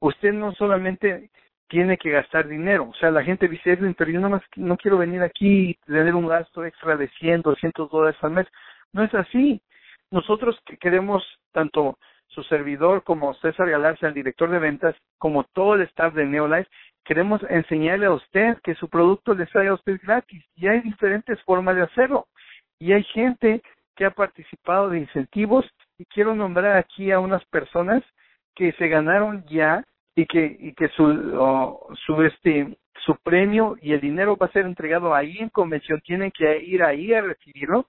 usted 0.00 0.32
no 0.32 0.52
solamente 0.54 1.30
tiene 1.68 1.96
que 1.96 2.10
gastar 2.10 2.48
dinero. 2.48 2.88
O 2.90 2.94
sea, 2.94 3.12
la 3.12 3.22
gente 3.22 3.46
dice, 3.46 3.78
pero 3.96 4.10
yo 4.10 4.20
más 4.28 4.42
no 4.56 4.76
quiero 4.76 4.98
venir 4.98 5.22
aquí 5.22 5.70
y 5.70 5.74
tener 5.86 6.12
un 6.16 6.26
gasto 6.26 6.64
extra 6.64 6.96
de 6.96 7.08
100, 7.20 7.42
200 7.42 7.88
dólares 7.88 8.18
al 8.22 8.32
mes. 8.32 8.48
No 8.92 9.04
es 9.04 9.14
así. 9.14 9.62
Nosotros 10.10 10.58
que 10.66 10.76
queremos, 10.76 11.22
tanto 11.52 11.96
su 12.26 12.42
servidor 12.42 13.04
como 13.04 13.32
César 13.34 13.70
Galarza, 13.70 14.08
el 14.08 14.14
director 14.14 14.50
de 14.50 14.58
ventas, 14.58 14.96
como 15.18 15.44
todo 15.44 15.74
el 15.74 15.82
staff 15.82 16.14
de 16.14 16.26
Neolife, 16.26 16.68
queremos 17.04 17.40
enseñarle 17.48 18.06
a 18.06 18.12
usted 18.12 18.58
que 18.64 18.74
su 18.74 18.88
producto 18.88 19.34
le 19.34 19.46
sale 19.46 19.68
a 19.68 19.74
usted 19.74 20.00
gratis. 20.02 20.44
Y 20.56 20.66
hay 20.66 20.80
diferentes 20.80 21.40
formas 21.44 21.76
de 21.76 21.82
hacerlo. 21.82 22.26
Y 22.80 22.92
hay 22.92 23.04
gente 23.04 23.62
que 23.96 24.04
ha 24.04 24.10
participado 24.10 24.90
de 24.90 24.98
incentivos 24.98 25.64
y 25.98 26.04
quiero 26.06 26.34
nombrar 26.34 26.76
aquí 26.76 27.12
a 27.12 27.20
unas 27.20 27.44
personas 27.46 28.02
que 28.54 28.72
se 28.72 28.88
ganaron 28.88 29.44
ya 29.46 29.84
y 30.16 30.26
que 30.26 30.56
y 30.60 30.72
que 30.74 30.88
su 30.88 31.92
su 32.06 32.22
este 32.22 32.76
su 33.04 33.16
premio 33.22 33.76
y 33.80 33.92
el 33.92 34.00
dinero 34.00 34.36
va 34.36 34.46
a 34.46 34.52
ser 34.52 34.64
entregado 34.64 35.14
ahí 35.14 35.36
en 35.38 35.48
convención. 35.48 36.00
Tienen 36.00 36.30
que 36.30 36.58
ir 36.62 36.82
ahí 36.82 37.12
a 37.12 37.22
recibirlo. 37.22 37.86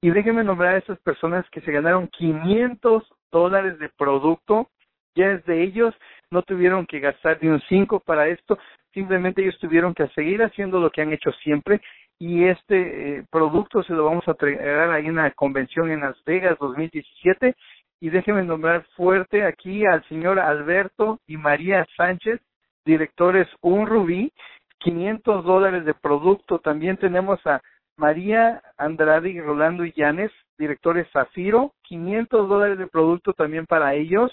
Y 0.00 0.10
déjenme 0.10 0.44
nombrar 0.44 0.74
a 0.74 0.78
esas 0.78 0.98
personas 1.00 1.48
que 1.50 1.60
se 1.62 1.72
ganaron 1.72 2.08
500 2.08 3.04
dólares 3.30 3.78
de 3.78 3.88
producto. 3.96 4.68
Ya 5.14 5.26
es 5.32 5.44
de 5.46 5.62
ellos. 5.62 5.94
No 6.30 6.42
tuvieron 6.42 6.86
que 6.86 7.00
gastar 7.00 7.38
ni 7.40 7.48
un 7.48 7.60
cinco 7.68 8.00
para 8.00 8.28
esto. 8.28 8.58
Simplemente 8.92 9.42
ellos 9.42 9.58
tuvieron 9.58 9.94
que 9.94 10.08
seguir 10.08 10.42
haciendo 10.42 10.80
lo 10.80 10.90
que 10.90 11.02
han 11.02 11.12
hecho 11.12 11.30
siempre 11.42 11.80
y 12.18 12.44
este 12.44 13.18
eh, 13.18 13.24
producto 13.30 13.82
se 13.82 13.92
lo 13.92 14.06
vamos 14.06 14.26
a 14.26 14.32
entregar 14.32 14.90
ahí 14.90 15.06
en 15.06 15.16
la 15.16 15.30
convención 15.32 15.90
en 15.90 16.00
Las 16.00 16.22
Vegas 16.24 16.56
2017 16.58 17.54
y 18.00 18.10
déjeme 18.10 18.42
nombrar 18.42 18.84
fuerte 18.96 19.44
aquí 19.44 19.84
al 19.86 20.06
señor 20.08 20.38
Alberto 20.38 21.20
y 21.26 21.36
María 21.36 21.86
Sánchez, 21.96 22.40
directores 22.84 23.48
Un 23.60 23.86
Rubí, 23.86 24.32
500 24.78 25.44
dólares 25.44 25.84
de 25.84 25.94
producto. 25.94 26.58
También 26.58 26.96
tenemos 26.98 27.44
a 27.46 27.62
María 27.96 28.62
Andrade 28.76 29.30
y 29.30 29.40
Rolando 29.40 29.84
Illanes, 29.84 30.30
directores 30.58 31.08
Zafiro, 31.12 31.72
500 31.82 32.48
dólares 32.48 32.78
de 32.78 32.86
producto 32.86 33.32
también 33.32 33.66
para 33.66 33.94
ellos. 33.94 34.30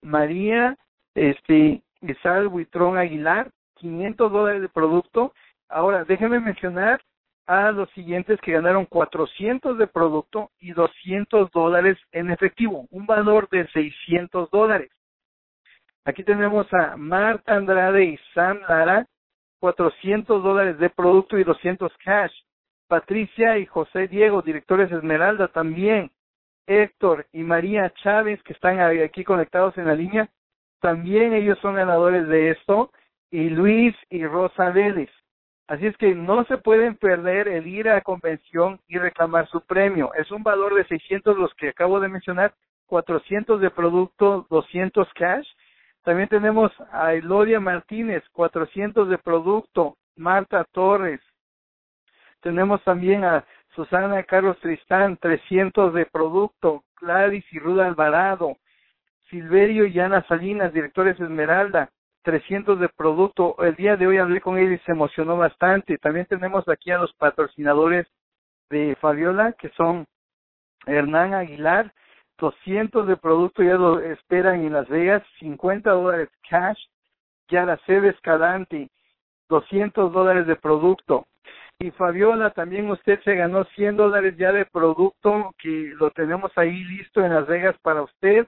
María 0.00 0.76
este, 1.14 1.82
Isabel 2.00 2.48
Buitrón 2.48 2.98
Aguilar, 2.98 3.50
500 3.76 4.32
dólares 4.32 4.62
de 4.62 4.68
producto. 4.68 5.32
Ahora, 5.68 6.04
déjenme 6.04 6.38
mencionar 6.38 7.00
a 7.46 7.72
los 7.72 7.90
siguientes 7.90 8.40
que 8.40 8.52
ganaron 8.52 8.86
400 8.86 9.78
de 9.78 9.86
producto 9.86 10.50
y 10.58 10.72
200 10.72 11.50
dólares 11.50 11.98
en 12.12 12.30
efectivo, 12.30 12.86
un 12.90 13.06
valor 13.06 13.48
de 13.50 13.66
600 13.68 14.50
dólares. 14.50 14.90
Aquí 16.04 16.24
tenemos 16.24 16.66
a 16.72 16.96
Marta 16.96 17.54
Andrade 17.54 18.04
y 18.04 18.18
Sam 18.34 18.60
Lara, 18.68 19.06
400 19.60 20.42
dólares 20.42 20.78
de 20.78 20.90
producto 20.90 21.38
y 21.38 21.44
200 21.44 21.92
cash. 22.04 22.32
Patricia 22.88 23.56
y 23.58 23.66
José 23.66 24.08
Diego, 24.08 24.42
directores 24.42 24.90
Esmeralda 24.90 25.48
también. 25.48 26.10
Héctor 26.66 27.26
y 27.32 27.42
María 27.42 27.92
Chávez, 28.02 28.42
que 28.42 28.52
están 28.52 28.80
aquí 28.80 29.24
conectados 29.24 29.76
en 29.78 29.86
la 29.86 29.94
línea, 29.94 30.28
también 30.80 31.32
ellos 31.32 31.58
son 31.60 31.76
ganadores 31.76 32.26
de 32.28 32.50
esto. 32.50 32.90
Y 33.30 33.48
Luis 33.50 33.94
y 34.10 34.26
Rosa 34.26 34.70
Vélez. 34.70 35.10
Así 35.68 35.86
es 35.86 35.96
que 35.96 36.14
no 36.14 36.44
se 36.44 36.58
pueden 36.58 36.96
perder 36.96 37.48
el 37.48 37.66
ir 37.66 37.88
a 37.88 37.94
la 37.94 38.00
convención 38.00 38.80
y 38.88 38.98
reclamar 38.98 39.48
su 39.48 39.60
premio. 39.60 40.12
Es 40.14 40.30
un 40.30 40.42
valor 40.42 40.74
de 40.74 40.84
600 40.86 41.36
los 41.36 41.54
que 41.54 41.68
acabo 41.68 42.00
de 42.00 42.08
mencionar, 42.08 42.52
400 42.86 43.60
de 43.60 43.70
producto, 43.70 44.46
200 44.50 45.08
cash. 45.14 45.46
También 46.02 46.28
tenemos 46.28 46.72
a 46.90 47.14
Elodia 47.14 47.60
Martínez, 47.60 48.22
400 48.32 49.08
de 49.08 49.18
producto, 49.18 49.96
Marta 50.16 50.64
Torres. 50.72 51.20
Tenemos 52.40 52.82
también 52.82 53.24
a 53.24 53.44
Susana 53.74 54.22
Carlos 54.24 54.58
Tristán, 54.60 55.16
300 55.16 55.94
de 55.94 56.06
producto, 56.06 56.84
Gladys 57.00 57.44
y 57.52 57.58
Ruda 57.58 57.86
Alvarado, 57.86 58.56
Silverio 59.30 59.86
y 59.86 59.98
Ana 59.98 60.26
Salinas, 60.26 60.72
directores 60.72 61.18
Esmeralda, 61.18 61.88
300 62.22 62.78
de 62.80 62.88
producto. 62.88 63.56
El 63.62 63.74
día 63.76 63.96
de 63.96 64.06
hoy 64.06 64.18
hablé 64.18 64.40
con 64.40 64.58
él 64.58 64.72
y 64.72 64.78
se 64.78 64.92
emocionó 64.92 65.36
bastante. 65.36 65.98
También 65.98 66.26
tenemos 66.26 66.68
aquí 66.68 66.90
a 66.90 66.98
los 66.98 67.12
patrocinadores 67.14 68.06
de 68.70 68.96
Fabiola, 69.00 69.52
que 69.52 69.70
son 69.70 70.06
Hernán 70.86 71.34
Aguilar, 71.34 71.92
200 72.38 73.06
de 73.06 73.16
producto 73.16 73.62
ya 73.62 73.74
lo 73.74 74.00
esperan 74.00 74.62
en 74.62 74.72
Las 74.72 74.88
Vegas, 74.88 75.22
50 75.38 75.90
dólares 75.90 76.28
cash. 76.48 76.78
Yara 77.48 77.76
Cebes 77.86 78.14
Escalante, 78.14 78.88
200 79.48 80.12
dólares 80.12 80.46
de 80.46 80.56
producto. 80.56 81.26
Y 81.78 81.90
Fabiola, 81.90 82.50
también 82.50 82.90
usted 82.90 83.20
se 83.22 83.34
ganó 83.34 83.64
100 83.76 83.96
dólares 83.96 84.36
ya 84.38 84.52
de 84.52 84.64
producto 84.64 85.52
que 85.58 85.92
lo 85.98 86.10
tenemos 86.12 86.50
ahí 86.56 86.82
listo 86.84 87.24
en 87.24 87.34
Las 87.34 87.46
Vegas 87.46 87.76
para 87.82 88.02
usted. 88.02 88.46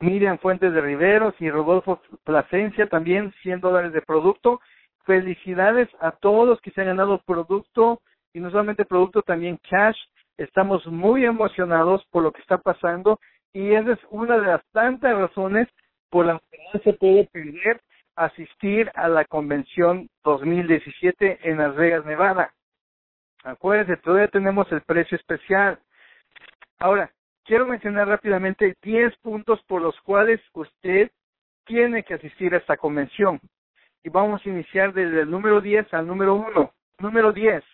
Miriam 0.00 0.38
Fuentes 0.38 0.72
de 0.72 0.80
Riveros 0.80 1.34
y 1.40 1.50
Rodolfo 1.50 2.00
Plasencia 2.24 2.88
también 2.88 3.32
100 3.42 3.60
dólares 3.60 3.92
de 3.92 4.02
producto. 4.02 4.60
Felicidades 5.04 5.88
a 6.00 6.12
todos 6.12 6.46
los 6.46 6.60
que 6.60 6.70
se 6.70 6.82
han 6.82 6.88
ganado 6.88 7.22
producto 7.26 8.00
y 8.32 8.40
no 8.40 8.50
solamente 8.50 8.84
producto, 8.84 9.22
también 9.22 9.58
cash. 9.68 9.96
Estamos 10.36 10.86
muy 10.86 11.24
emocionados 11.24 12.04
por 12.10 12.22
lo 12.22 12.32
que 12.32 12.40
está 12.40 12.58
pasando 12.58 13.18
y 13.52 13.72
esa 13.72 13.92
es 13.92 13.98
una 14.10 14.38
de 14.38 14.46
las 14.46 14.62
tantas 14.72 15.16
razones 15.16 15.68
por 16.10 16.26
las 16.26 16.40
que 16.50 16.58
no 16.72 16.80
se 16.80 16.92
puede 16.92 17.24
perder 17.24 17.80
asistir 18.14 18.90
a 18.94 19.08
la 19.08 19.24
convención 19.24 20.08
2017 20.24 21.40
en 21.42 21.58
Las 21.58 21.74
Vegas, 21.76 22.04
Nevada. 22.04 22.52
Acuérdense, 23.44 23.96
todavía 23.96 24.28
tenemos 24.28 24.70
el 24.72 24.82
precio 24.82 25.16
especial. 25.16 25.78
Ahora, 26.78 27.10
quiero 27.48 27.66
mencionar 27.66 28.06
rápidamente 28.06 28.76
10 28.82 29.16
puntos 29.16 29.60
por 29.66 29.80
los 29.80 29.98
cuales 30.02 30.38
usted 30.52 31.10
tiene 31.64 32.04
que 32.04 32.14
asistir 32.14 32.54
a 32.54 32.58
esta 32.58 32.76
convención. 32.76 33.40
Y 34.04 34.10
vamos 34.10 34.44
a 34.44 34.48
iniciar 34.48 34.92
desde 34.92 35.22
el 35.22 35.30
número 35.30 35.60
10 35.62 35.92
al 35.94 36.06
número 36.06 36.34
1. 36.34 36.72
Número 36.98 37.32
10. 37.32 37.64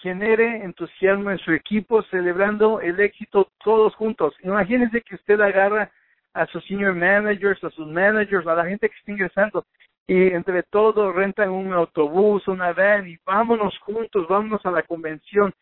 Genere 0.00 0.64
entusiasmo 0.64 1.30
en 1.30 1.38
su 1.38 1.52
equipo 1.52 2.02
celebrando 2.04 2.80
el 2.80 2.98
éxito 2.98 3.50
todos 3.62 3.94
juntos. 3.94 4.34
Imagínense 4.42 5.02
que 5.02 5.16
usted 5.16 5.40
agarra 5.40 5.90
a 6.32 6.46
sus 6.46 6.64
senior 6.64 6.94
managers, 6.94 7.62
a 7.64 7.70
sus 7.70 7.86
managers, 7.86 8.46
a 8.46 8.54
la 8.54 8.64
gente 8.64 8.88
que 8.88 8.96
está 8.96 9.12
ingresando 9.12 9.66
y 10.06 10.28
entre 10.28 10.62
todos 10.62 11.14
rentan 11.14 11.50
un 11.50 11.72
autobús, 11.72 12.48
una 12.48 12.72
van 12.72 13.08
y 13.08 13.18
vámonos 13.26 13.78
juntos, 13.80 14.26
vámonos 14.26 14.64
a 14.64 14.70
la 14.70 14.82
convención. 14.84 15.52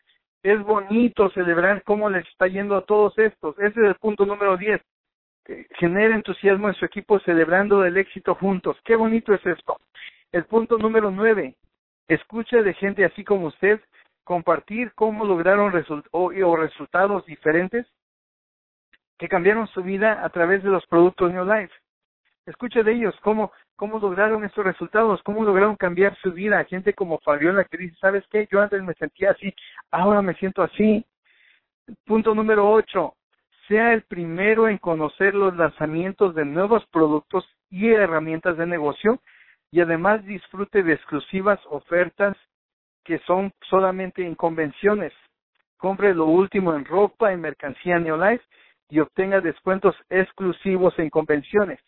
Es 0.45 0.61
bonito 0.61 1.31
celebrar 1.31 1.81
cómo 1.81 2.07
les 2.07 2.23
está 2.27 2.45
yendo 2.45 2.75
a 2.75 2.85
todos 2.85 3.17
estos. 3.17 3.57
Ese 3.57 3.81
es 3.81 3.87
el 3.87 3.95
punto 3.95 4.27
número 4.27 4.57
10. 4.57 4.79
Genera 5.79 6.13
entusiasmo 6.13 6.67
en 6.67 6.75
su 6.75 6.85
equipo 6.85 7.19
celebrando 7.21 7.83
el 7.83 7.97
éxito 7.97 8.35
juntos. 8.35 8.77
Qué 8.85 8.95
bonito 8.95 9.33
es 9.33 9.43
esto. 9.43 9.79
El 10.31 10.45
punto 10.45 10.77
número 10.77 11.09
9. 11.09 11.55
Escucha 12.07 12.61
de 12.61 12.75
gente 12.75 13.03
así 13.03 13.23
como 13.23 13.47
usted 13.47 13.81
compartir 14.23 14.91
cómo 14.93 15.25
lograron 15.25 15.73
o 16.11 16.55
resultados 16.55 17.25
diferentes 17.25 17.87
que 19.17 19.27
cambiaron 19.27 19.65
su 19.69 19.81
vida 19.81 20.23
a 20.23 20.29
través 20.29 20.61
de 20.61 20.69
los 20.69 20.85
productos 20.85 21.33
New 21.33 21.43
Life. 21.43 21.73
Escuche 22.45 22.83
de 22.83 22.93
ellos 22.93 23.15
cómo, 23.21 23.51
cómo 23.75 23.99
lograron 23.99 24.43
estos 24.43 24.63
resultados, 24.63 25.21
cómo 25.23 25.43
lograron 25.43 25.75
cambiar 25.75 26.15
su 26.17 26.31
vida. 26.31 26.63
Gente 26.65 26.93
como 26.93 27.19
Fabiola 27.19 27.63
que 27.63 27.77
dice, 27.77 27.95
¿sabes 27.99 28.23
qué? 28.29 28.47
Yo 28.51 28.61
antes 28.61 28.83
me 28.83 28.93
sentía 28.93 29.31
así, 29.31 29.53
ahora 29.91 30.21
me 30.21 30.35
siento 30.35 30.61
así. 30.61 31.03
Punto 32.05 32.35
número 32.35 32.69
ocho, 32.69 33.15
sea 33.67 33.93
el 33.93 34.03
primero 34.03 34.67
en 34.67 34.77
conocer 34.77 35.33
los 35.33 35.55
lanzamientos 35.55 36.35
de 36.35 36.45
nuevos 36.45 36.85
productos 36.91 37.45
y 37.69 37.89
herramientas 37.89 38.57
de 38.57 38.67
negocio 38.67 39.19
y 39.71 39.81
además 39.81 40.23
disfrute 40.25 40.83
de 40.83 40.93
exclusivas 40.93 41.59
ofertas 41.69 42.37
que 43.03 43.19
son 43.19 43.51
solamente 43.69 44.25
en 44.25 44.35
convenciones. 44.35 45.13
Compre 45.77 46.13
lo 46.13 46.25
último 46.25 46.73
en 46.75 46.85
ropa, 46.85 47.33
en 47.33 47.41
mercancía 47.41 47.99
Neolife 47.99 48.45
y 48.89 48.99
obtenga 48.99 49.41
descuentos 49.41 49.95
exclusivos 50.09 50.97
en 50.99 51.09
convenciones. 51.09 51.79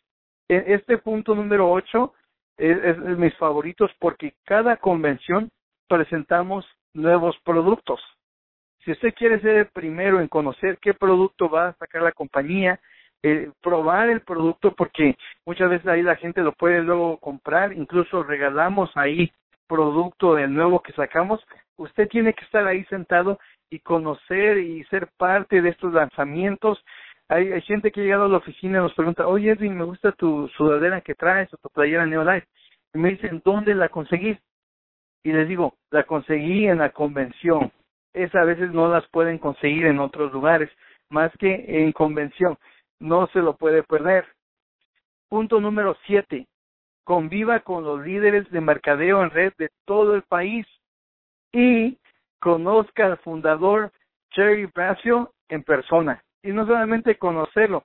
En 0.49 0.63
este 0.71 0.97
punto 0.97 1.35
número 1.35 1.71
8 1.71 2.13
es, 2.57 2.77
es 2.83 3.03
de 3.03 3.15
mis 3.15 3.35
favoritos 3.35 3.91
porque 3.99 4.33
cada 4.45 4.77
convención 4.77 5.49
presentamos 5.87 6.65
nuevos 6.93 7.37
productos. 7.43 8.01
Si 8.83 8.91
usted 8.91 9.13
quiere 9.13 9.41
ser 9.41 9.55
el 9.55 9.67
primero 9.67 10.21
en 10.21 10.27
conocer 10.27 10.77
qué 10.81 10.93
producto 10.93 11.49
va 11.49 11.67
a 11.67 11.73
sacar 11.73 12.01
la 12.01 12.13
compañía, 12.13 12.79
eh, 13.23 13.51
probar 13.61 14.09
el 14.09 14.21
producto 14.21 14.73
porque 14.73 15.17
muchas 15.45 15.69
veces 15.69 15.87
ahí 15.87 16.01
la 16.01 16.15
gente 16.15 16.41
lo 16.41 16.53
puede 16.53 16.81
luego 16.81 17.17
comprar, 17.17 17.73
incluso 17.73 18.23
regalamos 18.23 18.89
ahí 18.95 19.31
producto 19.67 20.35
del 20.35 20.53
nuevo 20.53 20.81
que 20.81 20.93
sacamos, 20.93 21.45
usted 21.75 22.07
tiene 22.07 22.33
que 22.33 22.45
estar 22.45 22.65
ahí 22.65 22.85
sentado 22.85 23.39
y 23.69 23.79
conocer 23.79 24.59
y 24.59 24.83
ser 24.85 25.09
parte 25.17 25.61
de 25.61 25.69
estos 25.69 25.93
lanzamientos. 25.93 26.81
Hay, 27.29 27.51
hay 27.51 27.61
gente 27.61 27.91
que 27.91 28.01
ha 28.01 28.03
llegado 28.03 28.25
a 28.25 28.29
la 28.29 28.37
oficina 28.37 28.77
y 28.77 28.81
nos 28.81 28.93
pregunta, 28.93 29.27
oye 29.27 29.51
Edwin, 29.51 29.77
me 29.77 29.83
gusta 29.83 30.11
tu 30.13 30.47
sudadera 30.49 31.01
que 31.01 31.15
traes 31.15 31.53
o 31.53 31.57
tu 31.57 31.69
playera 31.69 32.05
Neolife. 32.05 32.47
Y 32.93 32.99
me 32.99 33.09
dicen, 33.09 33.41
¿dónde 33.43 33.75
la 33.75 33.89
conseguí? 33.89 34.37
Y 35.23 35.31
les 35.33 35.47
digo, 35.47 35.75
la 35.91 36.03
conseguí 36.03 36.67
en 36.67 36.77
la 36.77 36.91
convención. 36.91 37.71
Esa 38.13 38.41
a 38.41 38.45
veces 38.45 38.71
no 38.71 38.87
las 38.87 39.07
pueden 39.09 39.37
conseguir 39.37 39.85
en 39.85 39.99
otros 39.99 40.31
lugares, 40.31 40.69
más 41.09 41.31
que 41.37 41.65
en 41.67 41.91
convención. 41.91 42.57
No 42.99 43.27
se 43.27 43.39
lo 43.39 43.57
puede 43.57 43.83
perder. 43.83 44.25
Punto 45.29 45.59
número 45.59 45.97
siete. 46.05 46.47
Conviva 47.03 47.59
con 47.59 47.83
los 47.83 48.05
líderes 48.05 48.49
de 48.51 48.61
mercadeo 48.61 49.21
en 49.21 49.29
red 49.29 49.53
de 49.57 49.69
todo 49.85 50.15
el 50.15 50.23
país 50.23 50.65
y 51.51 51.97
conozca 52.39 53.05
al 53.05 53.17
fundador 53.17 53.91
Jerry 54.31 54.65
Bracio 54.65 55.33
en 55.49 55.63
persona. 55.63 56.23
Y 56.43 56.51
no 56.51 56.65
solamente 56.65 57.17
conocerlo, 57.17 57.83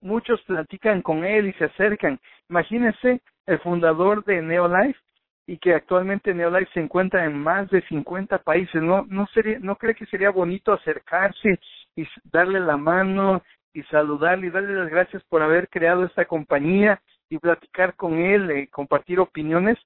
muchos 0.00 0.40
platican 0.42 1.02
con 1.02 1.24
él 1.24 1.48
y 1.48 1.52
se 1.54 1.64
acercan. 1.64 2.18
Imagínense 2.48 3.20
el 3.46 3.58
fundador 3.60 4.24
de 4.24 4.42
Neolife 4.42 4.98
y 5.46 5.58
que 5.58 5.74
actualmente 5.74 6.32
Neolife 6.32 6.72
se 6.72 6.80
encuentra 6.80 7.24
en 7.24 7.38
más 7.38 7.68
de 7.70 7.82
50 7.82 8.38
países. 8.38 8.82
No, 8.82 9.04
no 9.08 9.26
sería, 9.34 9.58
no 9.58 9.76
cree 9.76 9.94
que 9.94 10.06
sería 10.06 10.30
bonito 10.30 10.72
acercarse 10.72 11.58
y 11.96 12.06
darle 12.24 12.60
la 12.60 12.76
mano 12.76 13.42
y 13.72 13.82
saludarle 13.84 14.48
y 14.48 14.50
darle 14.50 14.74
las 14.74 14.90
gracias 14.90 15.22
por 15.24 15.42
haber 15.42 15.68
creado 15.68 16.04
esta 16.04 16.24
compañía 16.24 17.00
y 17.28 17.38
platicar 17.38 17.94
con 17.94 18.18
él, 18.18 18.50
eh, 18.50 18.68
compartir 18.68 19.20
opiniones. 19.20 19.78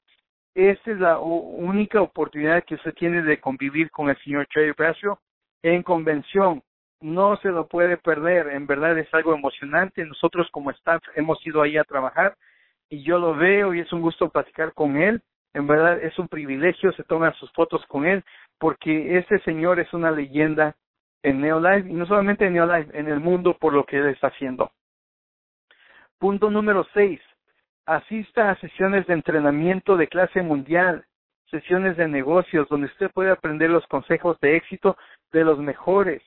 Esta 0.55 0.93
es 0.93 1.01
la 1.01 1.19
única 1.19 2.01
oportunidad 2.01 2.65
que 2.65 2.77
usted 2.77 2.95
tiene 2.95 3.23
de 3.23 3.41
convivir 3.41 3.91
con 3.91 4.09
el 4.09 4.17
señor 4.23 4.47
Trey 4.53 4.71
Bracio 4.71 5.19
en 5.63 5.83
convención. 5.83 6.63
No 7.05 7.37
se 7.43 7.51
lo 7.51 7.67
puede 7.67 7.99
perder, 7.99 8.49
en 8.49 8.67
verdad 8.67 8.97
es 8.99 9.13
algo 9.13 9.35
emocionante. 9.35 10.07
Nosotros 10.07 10.49
como 10.51 10.71
staff 10.71 11.03
hemos 11.15 11.39
ido 11.47 11.61
ahí 11.61 11.77
a 11.77 11.85
trabajar 11.85 12.35
y 12.89 13.03
yo 13.03 13.19
lo 13.19 13.35
veo 13.35 13.75
y 13.75 13.81
es 13.81 13.93
un 13.93 14.01
gusto 14.01 14.31
platicar 14.31 14.73
con 14.73 14.97
él. 14.97 15.21
En 15.53 15.67
verdad 15.67 16.03
es 16.03 16.19
un 16.19 16.29
privilegio, 16.29 16.93
se 16.93 17.05
toman 17.05 17.35
sus 17.35 17.53
fotos 17.53 17.85
con 17.89 18.07
él 18.07 18.25
porque 18.59 19.19
este 19.19 19.39
señor 19.41 19.81
es 19.81 19.93
una 19.93 20.11
leyenda 20.11 20.77
en 21.23 21.43
Neolife 21.43 21.91
y 21.91 21.93
no 21.93 22.07
solamente 22.07 22.47
en 22.47 22.55
Neolife, 22.55 22.99
en 22.99 23.09
el 23.09 23.21
mundo 23.21 23.55
por 23.59 23.75
lo 23.75 23.85
que 23.85 23.99
él 23.99 24.07
está 24.07 24.29
haciendo. 24.29 24.73
Punto 26.19 26.49
número 26.49 26.87
seis, 26.95 27.21
asista 27.85 28.51
a 28.51 28.59
sesiones 28.61 29.07
de 29.07 29.13
entrenamiento 29.13 29.99
de 29.99 30.09
clase 30.09 30.41
mundial, 30.41 31.05
sesiones 31.51 31.99
de 31.99 32.09
negocios 32.09 32.67
donde 32.71 32.87
usted 32.87 33.11
puede 33.11 33.31
aprender 33.31 33.69
los 33.69 33.87
consejos 33.89 34.41
de 34.41 34.57
éxito 34.57 34.97
de 35.33 35.45
los 35.45 35.59
mejores, 35.59 36.23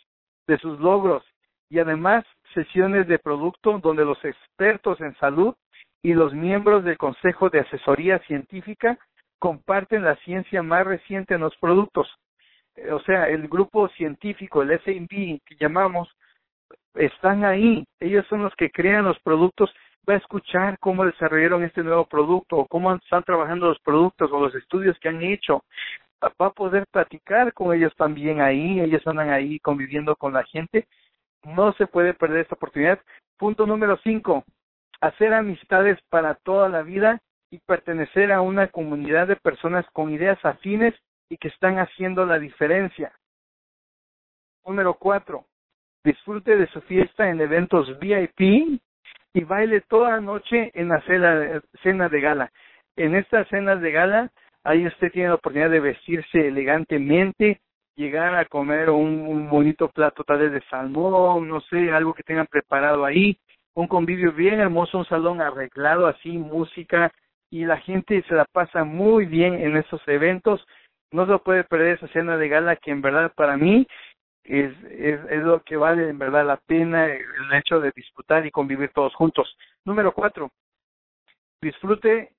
de 0.47 0.57
sus 0.57 0.79
logros 0.79 1.23
y 1.69 1.79
además 1.79 2.25
sesiones 2.53 3.07
de 3.07 3.19
producto 3.19 3.79
donde 3.79 4.05
los 4.05 4.23
expertos 4.23 4.99
en 5.01 5.15
salud 5.17 5.53
y 6.01 6.13
los 6.13 6.33
miembros 6.33 6.83
del 6.83 6.97
Consejo 6.97 7.49
de 7.49 7.60
Asesoría 7.60 8.19
Científica 8.19 8.97
comparten 9.39 10.03
la 10.03 10.15
ciencia 10.17 10.63
más 10.63 10.86
reciente 10.86 11.36
en 11.36 11.41
los 11.41 11.55
productos. 11.57 12.07
Eh, 12.75 12.91
o 12.91 13.01
sea, 13.01 13.27
el 13.27 13.47
grupo 13.47 13.89
científico, 13.89 14.62
el 14.62 14.79
SMB 14.79 15.41
que 15.45 15.55
llamamos, 15.60 16.10
están 16.95 17.45
ahí. 17.45 17.86
Ellos 17.99 18.25
son 18.27 18.43
los 18.43 18.55
que 18.55 18.71
crean 18.71 19.05
los 19.05 19.19
productos 19.19 19.69
va 20.10 20.13
a 20.13 20.17
escuchar 20.17 20.79
cómo 20.79 21.05
desarrollaron 21.05 21.63
este 21.63 21.83
nuevo 21.83 22.05
producto 22.05 22.57
o 22.57 22.67
cómo 22.67 22.93
están 22.95 23.23
trabajando 23.23 23.67
los 23.67 23.79
productos 23.79 24.31
o 24.31 24.39
los 24.39 24.55
estudios 24.55 24.97
que 24.99 25.10
han 25.10 25.21
hecho. 25.21 25.63
Va 26.21 26.47
a 26.47 26.51
poder 26.51 26.86
platicar 26.91 27.53
con 27.53 27.75
ellos 27.75 27.93
también 27.95 28.41
ahí, 28.41 28.80
ellos 28.80 29.06
andan 29.06 29.30
ahí 29.30 29.60
conviviendo 29.60 30.15
con 30.15 30.34
la 30.34 30.43
gente. 30.45 30.88
No 31.43 31.73
se 31.73 31.88
puede 31.88 32.13
perder 32.13 32.41
esta 32.41 32.56
oportunidad. 32.56 32.99
Punto 33.38 33.67
número 33.67 33.97
cinco, 34.03 34.43
hacer 34.99 35.34
amistades 35.34 35.99
para 36.10 36.36
toda 36.36 36.69
la 36.69 36.82
vida 36.82 37.21
y 37.51 37.60
pertenecer 37.60 38.32
a 38.32 38.41
una 38.41 38.67
comunidad 38.67 39.27
de 39.27 39.36
personas 39.36 39.86
con 39.93 40.12
ideas 40.12 40.43
afines 40.43 40.93
y 41.30 41.38
que 41.38 41.49
están 41.49 41.80
haciendo 41.80 42.25
la 42.25 42.39
diferencia. 42.39 43.13
Número 44.65 44.95
cuatro, 44.95 45.45
disfrute 46.03 46.58
de 46.58 46.67
su 46.67 46.82
fiesta 46.82 47.30
en 47.30 47.39
eventos 47.39 47.97
VIP 47.99 48.80
y 49.34 49.43
baile 49.43 49.82
toda 49.82 50.12
la 50.12 50.21
noche 50.21 50.71
en 50.73 50.89
la 50.89 51.01
cena, 51.84 52.10
de 52.10 52.21
gala. 52.21 52.51
En 52.95 53.15
estas 53.15 53.47
cenas 53.49 53.82
de 53.82 53.91
gala, 53.91 54.32
ahí 54.67 54.86
usted 54.86 55.12
tiene 55.13 55.30
la 55.30 55.36
oportunidad 55.36 55.71
de 55.71 55.80
vestirse 55.80 56.47
elegantemente, 56.47 57.62
llegar 57.95 58.36
a 58.36 58.45
comer 58.45 58.89
un, 58.89 59.49
bonito 59.49 59.88
plato 59.88 60.25
tal 60.25 60.39
vez 60.39 60.51
de 60.51 60.62
salmón, 60.69 61.47
no 61.47 61.62
sé, 61.62 61.89
algo 61.91 62.13
que 62.13 62.23
tengan 62.23 62.47
preparado 62.47 63.06
ahí, 63.06 63.39
un 63.75 63.88
convivio 63.88 64.34
bien 64.34 64.60
hermoso, 64.60 64.97
un 64.97 65.06
salón 65.06 65.39
arreglado 65.39 66.06
así, 66.06 66.38
música, 66.38 67.13
y 67.49 67.63
la 67.63 67.77
gente 67.77 68.21
se 68.27 68.36
la 68.36 68.43
pasa 68.43 68.84
muy 68.84 69.25
bien 69.25 69.53
en 69.53 69.77
esos 69.77 70.06
eventos 70.08 70.67
No 71.13 71.25
se 71.25 71.38
puede 71.39 71.63
perder 71.63 71.95
esa 71.95 72.10
cena 72.10 72.36
de 72.36 72.49
gala 72.49 72.75
que 72.75 72.91
en 72.91 73.01
verdad 73.01 73.32
para 73.36 73.56
mí 73.56 73.88
es, 74.43 74.73
es, 74.91 75.19
es 75.30 75.43
lo 75.43 75.62
que 75.63 75.77
vale 75.77 76.10
en 76.10 76.19
verdad 76.19 76.45
la 76.45 76.58
pena 76.58 77.06
el 77.06 77.53
hecho 77.53 77.80
de 77.80 77.93
disfrutar 77.95 78.45
y 78.45 78.51
convivir 78.51 78.91
todos 78.93 79.15
juntos. 79.15 79.58
Número 79.86 80.12
cuatro, 80.12 80.51
disfrute 81.62 82.32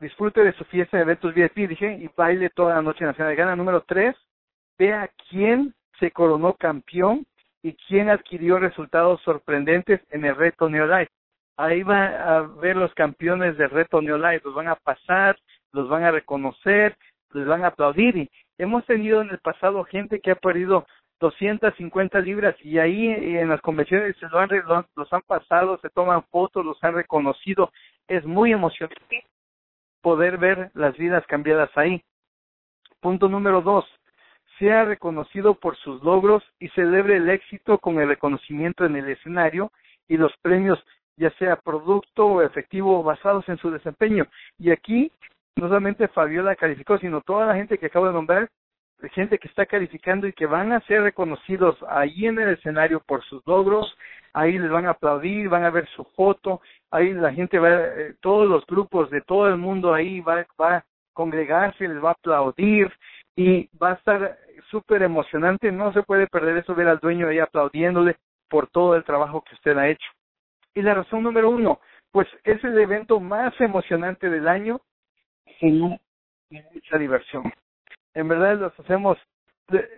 disfrute 0.00 0.42
de 0.42 0.52
su 0.54 0.64
fiesta 0.64 0.96
de 0.96 1.04
eventos 1.04 1.34
VIP, 1.34 1.68
dije, 1.68 1.98
y 2.00 2.10
baile 2.16 2.50
toda 2.50 2.74
la 2.74 2.82
noche 2.82 3.04
en 3.04 3.14
la 3.16 3.26
de 3.26 3.36
gala. 3.36 3.56
Número 3.56 3.82
tres, 3.82 4.16
vea 4.78 5.10
quién 5.28 5.74
se 5.98 6.10
coronó 6.10 6.54
campeón 6.54 7.26
y 7.62 7.74
quién 7.88 8.10
adquirió 8.10 8.58
resultados 8.58 9.20
sorprendentes 9.22 10.00
en 10.10 10.24
el 10.24 10.36
reto 10.36 10.68
Neolife. 10.68 11.10
Ahí 11.56 11.82
va 11.82 12.36
a 12.36 12.40
ver 12.42 12.76
los 12.76 12.92
campeones 12.94 13.56
del 13.56 13.70
reto 13.70 14.02
Neolife, 14.02 14.44
los 14.44 14.54
van 14.54 14.68
a 14.68 14.76
pasar, 14.76 15.38
los 15.72 15.88
van 15.88 16.04
a 16.04 16.10
reconocer, 16.10 16.96
les 17.32 17.46
van 17.46 17.64
a 17.64 17.68
aplaudir. 17.68 18.16
Y 18.16 18.30
hemos 18.58 18.84
tenido 18.84 19.22
en 19.22 19.30
el 19.30 19.38
pasado 19.38 19.84
gente 19.84 20.20
que 20.20 20.32
ha 20.32 20.36
perdido 20.36 20.86
250 21.18 22.20
libras 22.20 22.54
y 22.62 22.78
ahí 22.78 23.08
en 23.08 23.48
las 23.48 23.62
convenciones 23.62 24.16
se 24.18 24.28
lo 24.28 24.38
han, 24.38 24.50
los 24.94 25.12
han 25.12 25.22
pasado, 25.22 25.78
se 25.78 25.88
toman 25.88 26.24
fotos, 26.24 26.64
los 26.64 26.82
han 26.84 26.94
reconocido. 26.94 27.72
Es 28.06 28.24
muy 28.26 28.52
emocionante 28.52 29.24
poder 30.06 30.38
ver 30.38 30.70
las 30.74 30.96
vidas 30.96 31.26
cambiadas 31.26 31.68
ahí. 31.74 32.00
Punto 33.00 33.28
número 33.28 33.60
dos, 33.60 33.84
sea 34.56 34.84
reconocido 34.84 35.56
por 35.56 35.76
sus 35.78 36.00
logros 36.04 36.44
y 36.60 36.68
celebre 36.68 37.16
el 37.16 37.28
éxito 37.28 37.78
con 37.78 37.98
el 37.98 38.06
reconocimiento 38.06 38.84
en 38.84 38.94
el 38.94 39.08
escenario 39.08 39.72
y 40.06 40.16
los 40.16 40.32
premios, 40.42 40.78
ya 41.16 41.30
sea 41.30 41.56
producto 41.56 42.24
o 42.24 42.42
efectivo 42.42 43.02
basados 43.02 43.48
en 43.48 43.58
su 43.58 43.68
desempeño. 43.72 44.28
Y 44.60 44.70
aquí 44.70 45.10
no 45.56 45.66
solamente 45.66 46.06
Fabiola 46.06 46.54
calificó, 46.54 46.98
sino 46.98 47.20
toda 47.20 47.44
la 47.44 47.56
gente 47.56 47.76
que 47.76 47.86
acabo 47.86 48.06
de 48.06 48.12
nombrar, 48.12 48.48
gente 49.12 49.38
que 49.38 49.48
está 49.48 49.66
calificando 49.66 50.28
y 50.28 50.32
que 50.32 50.46
van 50.46 50.72
a 50.72 50.82
ser 50.82 51.02
reconocidos 51.02 51.76
ahí 51.88 52.26
en 52.26 52.38
el 52.38 52.50
escenario 52.50 53.00
por 53.00 53.24
sus 53.24 53.44
logros, 53.44 53.92
ahí 54.32 54.56
les 54.56 54.70
van 54.70 54.86
a 54.86 54.90
aplaudir, 54.90 55.48
van 55.48 55.64
a 55.64 55.70
ver 55.70 55.88
su 55.96 56.04
foto, 56.14 56.60
ahí 56.90 57.12
la 57.12 57.32
gente 57.32 57.58
va, 57.58 57.70
eh, 57.70 58.14
todos 58.20 58.48
los 58.48 58.64
grupos 58.66 59.10
de 59.10 59.20
todo 59.22 59.48
el 59.48 59.56
mundo 59.56 59.94
ahí 59.94 60.20
va, 60.20 60.46
va 60.60 60.76
a 60.76 60.84
congregarse, 61.12 61.88
les 61.88 62.02
va 62.02 62.10
a 62.10 62.12
aplaudir 62.12 62.92
y 63.34 63.68
va 63.76 63.90
a 63.90 63.94
estar 63.94 64.38
súper 64.70 65.02
emocionante, 65.02 65.70
no 65.72 65.92
se 65.92 66.02
puede 66.02 66.26
perder 66.26 66.58
eso, 66.58 66.74
ver 66.74 66.88
al 66.88 66.98
dueño 66.98 67.28
ahí 67.28 67.38
aplaudiéndole 67.38 68.16
por 68.48 68.68
todo 68.68 68.96
el 68.96 69.04
trabajo 69.04 69.42
que 69.42 69.54
usted 69.54 69.76
ha 69.76 69.88
hecho. 69.88 70.08
Y 70.74 70.82
la 70.82 70.94
razón 70.94 71.22
número 71.22 71.50
uno, 71.50 71.80
pues 72.10 72.28
es 72.44 72.62
el 72.64 72.78
evento 72.78 73.20
más 73.20 73.58
emocionante 73.60 74.28
del 74.28 74.48
año 74.48 74.80
sin 75.58 75.80
mucha 75.80 76.98
diversión. 76.98 77.52
En 78.14 78.28
verdad 78.28 78.58
los 78.58 78.78
hacemos 78.80 79.18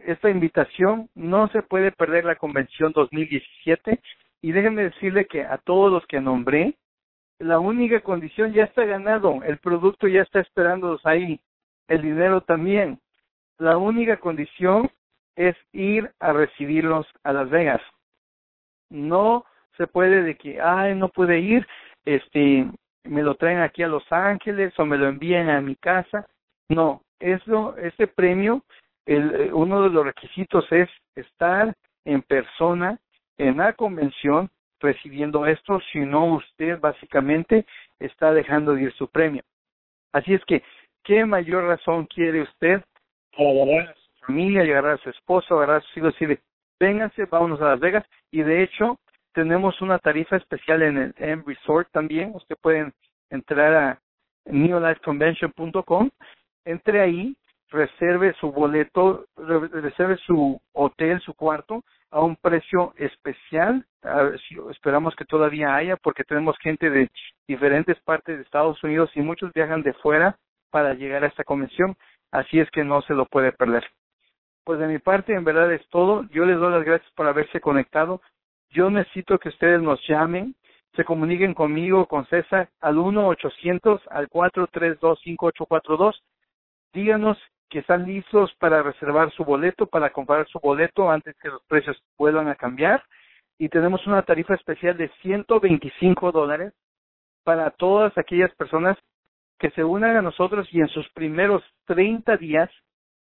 esta 0.07 0.31
invitación, 0.31 1.11
no 1.15 1.49
se 1.49 1.63
puede 1.63 1.93
perder 1.93 2.25
la 2.25 2.37
convención 2.37 2.93
2017 2.93 4.01
y 4.43 4.53
déjenme 4.53 4.85
decirle 4.85 5.27
que 5.27 5.43
a 5.43 5.59
todos 5.59 5.91
los 5.91 6.07
que 6.07 6.21
nombré, 6.21 6.77
la 7.39 7.59
única 7.59 8.01
condición 8.01 8.53
ya 8.53 8.65
está 8.65 8.85
ganado, 8.85 9.43
el 9.45 9.59
producto 9.59 10.09
ya 10.09 10.23
está 10.23 10.41
esperándolos 10.41 11.05
ahí, 11.07 11.41
el 11.89 12.03
dinero 12.03 12.41
también. 12.41 13.01
La 13.59 13.77
única 13.77 14.19
condición 14.19 14.91
es 15.37 15.57
ir 15.73 16.11
a 16.21 16.33
recibirlos 16.33 17.07
a 17.23 17.33
Las 17.33 17.49
Vegas. 17.51 17.81
No 18.91 19.45
se 19.77 19.87
puede 19.87 20.23
de 20.23 20.37
que, 20.37 20.61
ay, 20.61 20.95
no 20.95 21.09
puede 21.09 21.39
ir, 21.39 21.67
este, 22.05 22.69
me 23.05 23.23
lo 23.23 23.37
traen 23.37 23.61
aquí 23.61 23.83
a 23.83 23.89
Los 23.89 24.11
Ángeles 24.11 24.77
o 24.79 24.85
me 24.85 24.99
lo 24.99 25.09
envíen 25.09 25.49
a 25.49 25.61
mi 25.61 25.77
casa. 25.77 26.27
No, 26.69 27.03
eso, 27.21 27.77
ese 27.77 28.07
premio, 28.09 28.63
el, 29.07 29.35
eh, 29.35 29.53
uno 29.53 29.83
de 29.83 29.91
los 29.91 30.05
requisitos 30.05 30.67
es 30.71 30.89
estar 31.15 31.75
en 32.05 32.23
persona 32.23 32.99
en 33.39 33.57
la 33.57 33.73
convención 33.73 34.51
recibiendo 34.81 35.47
esto, 35.47 35.81
si 35.93 36.01
no 36.01 36.35
usted 36.35 36.79
básicamente 36.81 37.65
está 37.99 38.33
dejando 38.33 38.75
de 38.75 38.85
ir 38.85 38.93
su 38.93 39.09
premio. 39.09 39.43
Así 40.13 40.35
es 40.35 40.45
que, 40.45 40.63
¿qué 41.05 41.25
mayor 41.25 41.65
razón 41.65 42.07
quiere 42.07 42.43
usted 42.43 42.83
para 43.37 43.51
agarrar 43.51 43.89
a 43.89 43.95
su 43.95 44.27
familia, 44.27 44.63
agarrar 44.63 44.95
a 44.95 45.03
su 45.03 45.11
esposo, 45.11 45.57
agarrar 45.57 45.79
a 45.79 45.81
sus 45.81 45.97
hijos 45.97 46.15
y 46.21 46.27
decir, 46.27 46.43
vénganse, 46.79 47.25
vámonos 47.27 47.61
a 47.61 47.71
Las 47.71 47.81
Vegas? 47.81 48.05
Y 48.31 48.43
de 48.43 48.63
hecho, 48.63 48.99
tenemos 49.33 49.81
una 49.81 49.99
tarifa 49.99 50.37
especial 50.37 50.83
en 50.83 50.99
el 50.99 51.15
M 51.19 51.43
Resort 51.47 51.89
también. 51.93 52.33
Usted 52.35 52.57
puede 52.61 52.93
entrar 53.31 53.75
a 53.75 54.01
neolifeconvention.com, 54.47 56.11
entre 56.65 57.01
ahí, 57.01 57.37
reserve 57.71 58.35
su 58.41 58.51
boleto, 58.53 59.27
reserve 59.37 60.17
su 60.27 60.61
hotel, 60.73 61.21
su 61.21 61.35
cuarto 61.35 61.85
a 62.11 62.21
un 62.21 62.37
precio 62.37 62.95
especial. 62.97 63.85
esperamos 64.71 65.15
que 65.17 65.25
todavía 65.25 65.75
haya 65.75 65.97
porque 65.97 66.25
tenemos 66.25 66.57
gente 66.59 66.91
de 66.91 67.11
diferentes 67.47 67.99
partes 68.01 68.37
de 68.37 68.43
Estados 68.43 68.83
Unidos 68.83 69.11
y 69.15 69.21
muchos 69.21 69.53
viajan 69.53 69.83
de 69.83 69.93
fuera 69.95 70.39
para 70.71 70.95
llegar 70.95 71.25
a 71.25 71.29
esta 71.29 71.45
convención, 71.45 71.97
así 72.31 72.61
es 72.61 72.71
que 72.71 72.85
no 72.85 73.03
se 73.03 73.15
lo 73.15 73.27
puede 73.27 73.53
perder. 73.53 73.85
Pues 74.65 74.79
de 74.79 74.87
mi 74.87 74.99
parte, 74.99 75.35
en 75.35 75.45
verdad 75.45 75.73
es 75.73 75.87
todo. 75.89 76.25
Yo 76.31 76.45
les 76.45 76.59
doy 76.59 76.73
las 76.73 76.85
gracias 76.85 77.11
por 77.13 77.27
haberse 77.27 77.59
conectado. 77.61 78.21
Yo 78.71 78.91
necesito 78.91 79.39
que 79.39 79.49
ustedes 79.49 79.81
nos 79.81 79.99
llamen, 80.07 80.55
se 80.95 81.05
comuniquen 81.05 81.55
conmigo, 81.55 82.07
con 82.07 82.27
César, 82.27 82.69
al 82.81 82.97
1-800 82.97 84.03
al 84.11 84.29
432-5842. 84.29 86.21
Díganos 86.93 87.39
que 87.69 87.81
están 87.81 88.07
listos 88.07 88.55
para 88.59 88.83
reservar 88.83 89.31
su 89.33 89.45
boleto, 89.45 89.87
para 89.87 90.11
comprar 90.11 90.47
su 90.49 90.59
boleto 90.59 91.11
antes 91.11 91.37
que 91.41 91.49
los 91.49 91.63
precios 91.65 92.03
vuelvan 92.17 92.49
a 92.49 92.55
cambiar. 92.55 93.03
Y 93.59 93.69
tenemos 93.69 94.07
una 94.07 94.23
tarifa 94.23 94.55
especial 94.55 94.97
de 94.97 95.11
125 95.23 96.33
dólares 96.33 96.73
para 97.45 97.71
todas 97.71 98.17
aquellas 98.17 98.55
personas 98.55 98.97
que 99.59 99.71
se 99.71 99.85
unan 99.85 100.17
a 100.17 100.23
nosotros 100.23 100.69
y 100.73 100.81
en 100.81 100.89
sus 100.89 101.09
primeros 101.11 101.63
30 101.87 102.37
días 102.37 102.71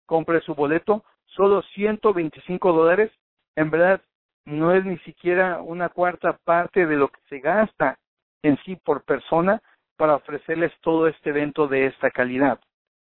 compre 0.05 0.41
su 0.41 0.55
boleto, 0.55 1.03
solo 1.25 1.61
125 1.73 2.73
dólares. 2.73 3.11
En 3.55 3.69
verdad, 3.69 4.01
no 4.45 4.73
es 4.73 4.83
ni 4.83 4.97
siquiera 4.99 5.61
una 5.61 5.89
cuarta 5.89 6.37
parte 6.43 6.85
de 6.85 6.95
lo 6.95 7.09
que 7.09 7.19
se 7.29 7.39
gasta 7.39 7.99
en 8.41 8.57
sí 8.63 8.75
por 8.75 9.03
persona 9.03 9.61
para 9.95 10.15
ofrecerles 10.15 10.73
todo 10.81 11.07
este 11.07 11.29
evento 11.29 11.67
de 11.67 11.85
esta 11.85 12.11
calidad. 12.11 12.59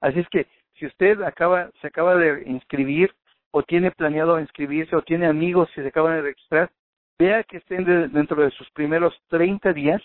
Así 0.02 0.20
es 0.20 0.30
que 0.30 0.48
si 0.78 0.86
usted 0.86 1.22
acaba, 1.22 1.70
se 1.82 1.88
acaba 1.88 2.16
de 2.16 2.44
inscribir 2.48 3.14
o 3.52 3.64
tiene 3.64 3.92
planeado 3.92 4.40
inscribirse 4.40 4.96
o 4.96 5.02
tiene 5.02 5.28
amigos 5.28 5.70
que 5.74 5.82
se 5.82 5.88
acaban 5.88 6.16
de 6.16 6.22
registrar, 6.24 6.70
vea 7.18 7.44
que 7.44 7.58
estén 7.58 7.86
dentro 8.12 8.42
de 8.42 8.52
sus 8.52 8.70
primeros 8.72 9.14
30 9.30 9.72
días 9.74 10.02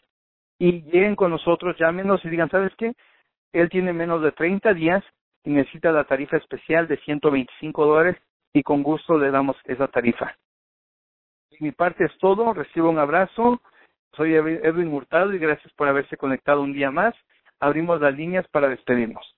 y 0.58 0.82
lleguen 0.82 1.16
con 1.16 1.30
nosotros, 1.30 1.76
llámenos 1.78 2.24
y 2.24 2.28
digan, 2.28 2.50
¿sabes 2.50 2.72
qué? 2.76 2.92
Él 3.52 3.68
tiene 3.68 3.92
menos 3.92 4.22
de 4.22 4.30
30 4.32 4.74
días 4.74 5.02
y 5.44 5.50
necesita 5.50 5.90
la 5.90 6.04
tarifa 6.04 6.36
especial 6.36 6.86
de 6.86 6.98
125 6.98 7.86
dólares 7.86 8.16
y 8.52 8.62
con 8.62 8.82
gusto 8.82 9.18
le 9.18 9.30
damos 9.30 9.56
esa 9.64 9.88
tarifa. 9.88 10.36
De 11.50 11.56
mi 11.60 11.72
parte 11.72 12.04
es 12.04 12.16
todo, 12.18 12.52
recibo 12.52 12.90
un 12.90 12.98
abrazo, 12.98 13.60
soy 14.12 14.34
Edwin 14.34 14.92
Hurtado 14.92 15.32
y 15.32 15.38
gracias 15.38 15.72
por 15.74 15.88
haberse 15.88 16.16
conectado 16.16 16.62
un 16.62 16.72
día 16.72 16.90
más. 16.90 17.14
Abrimos 17.58 18.00
las 18.00 18.14
líneas 18.14 18.46
para 18.48 18.68
despedirnos. 18.68 19.34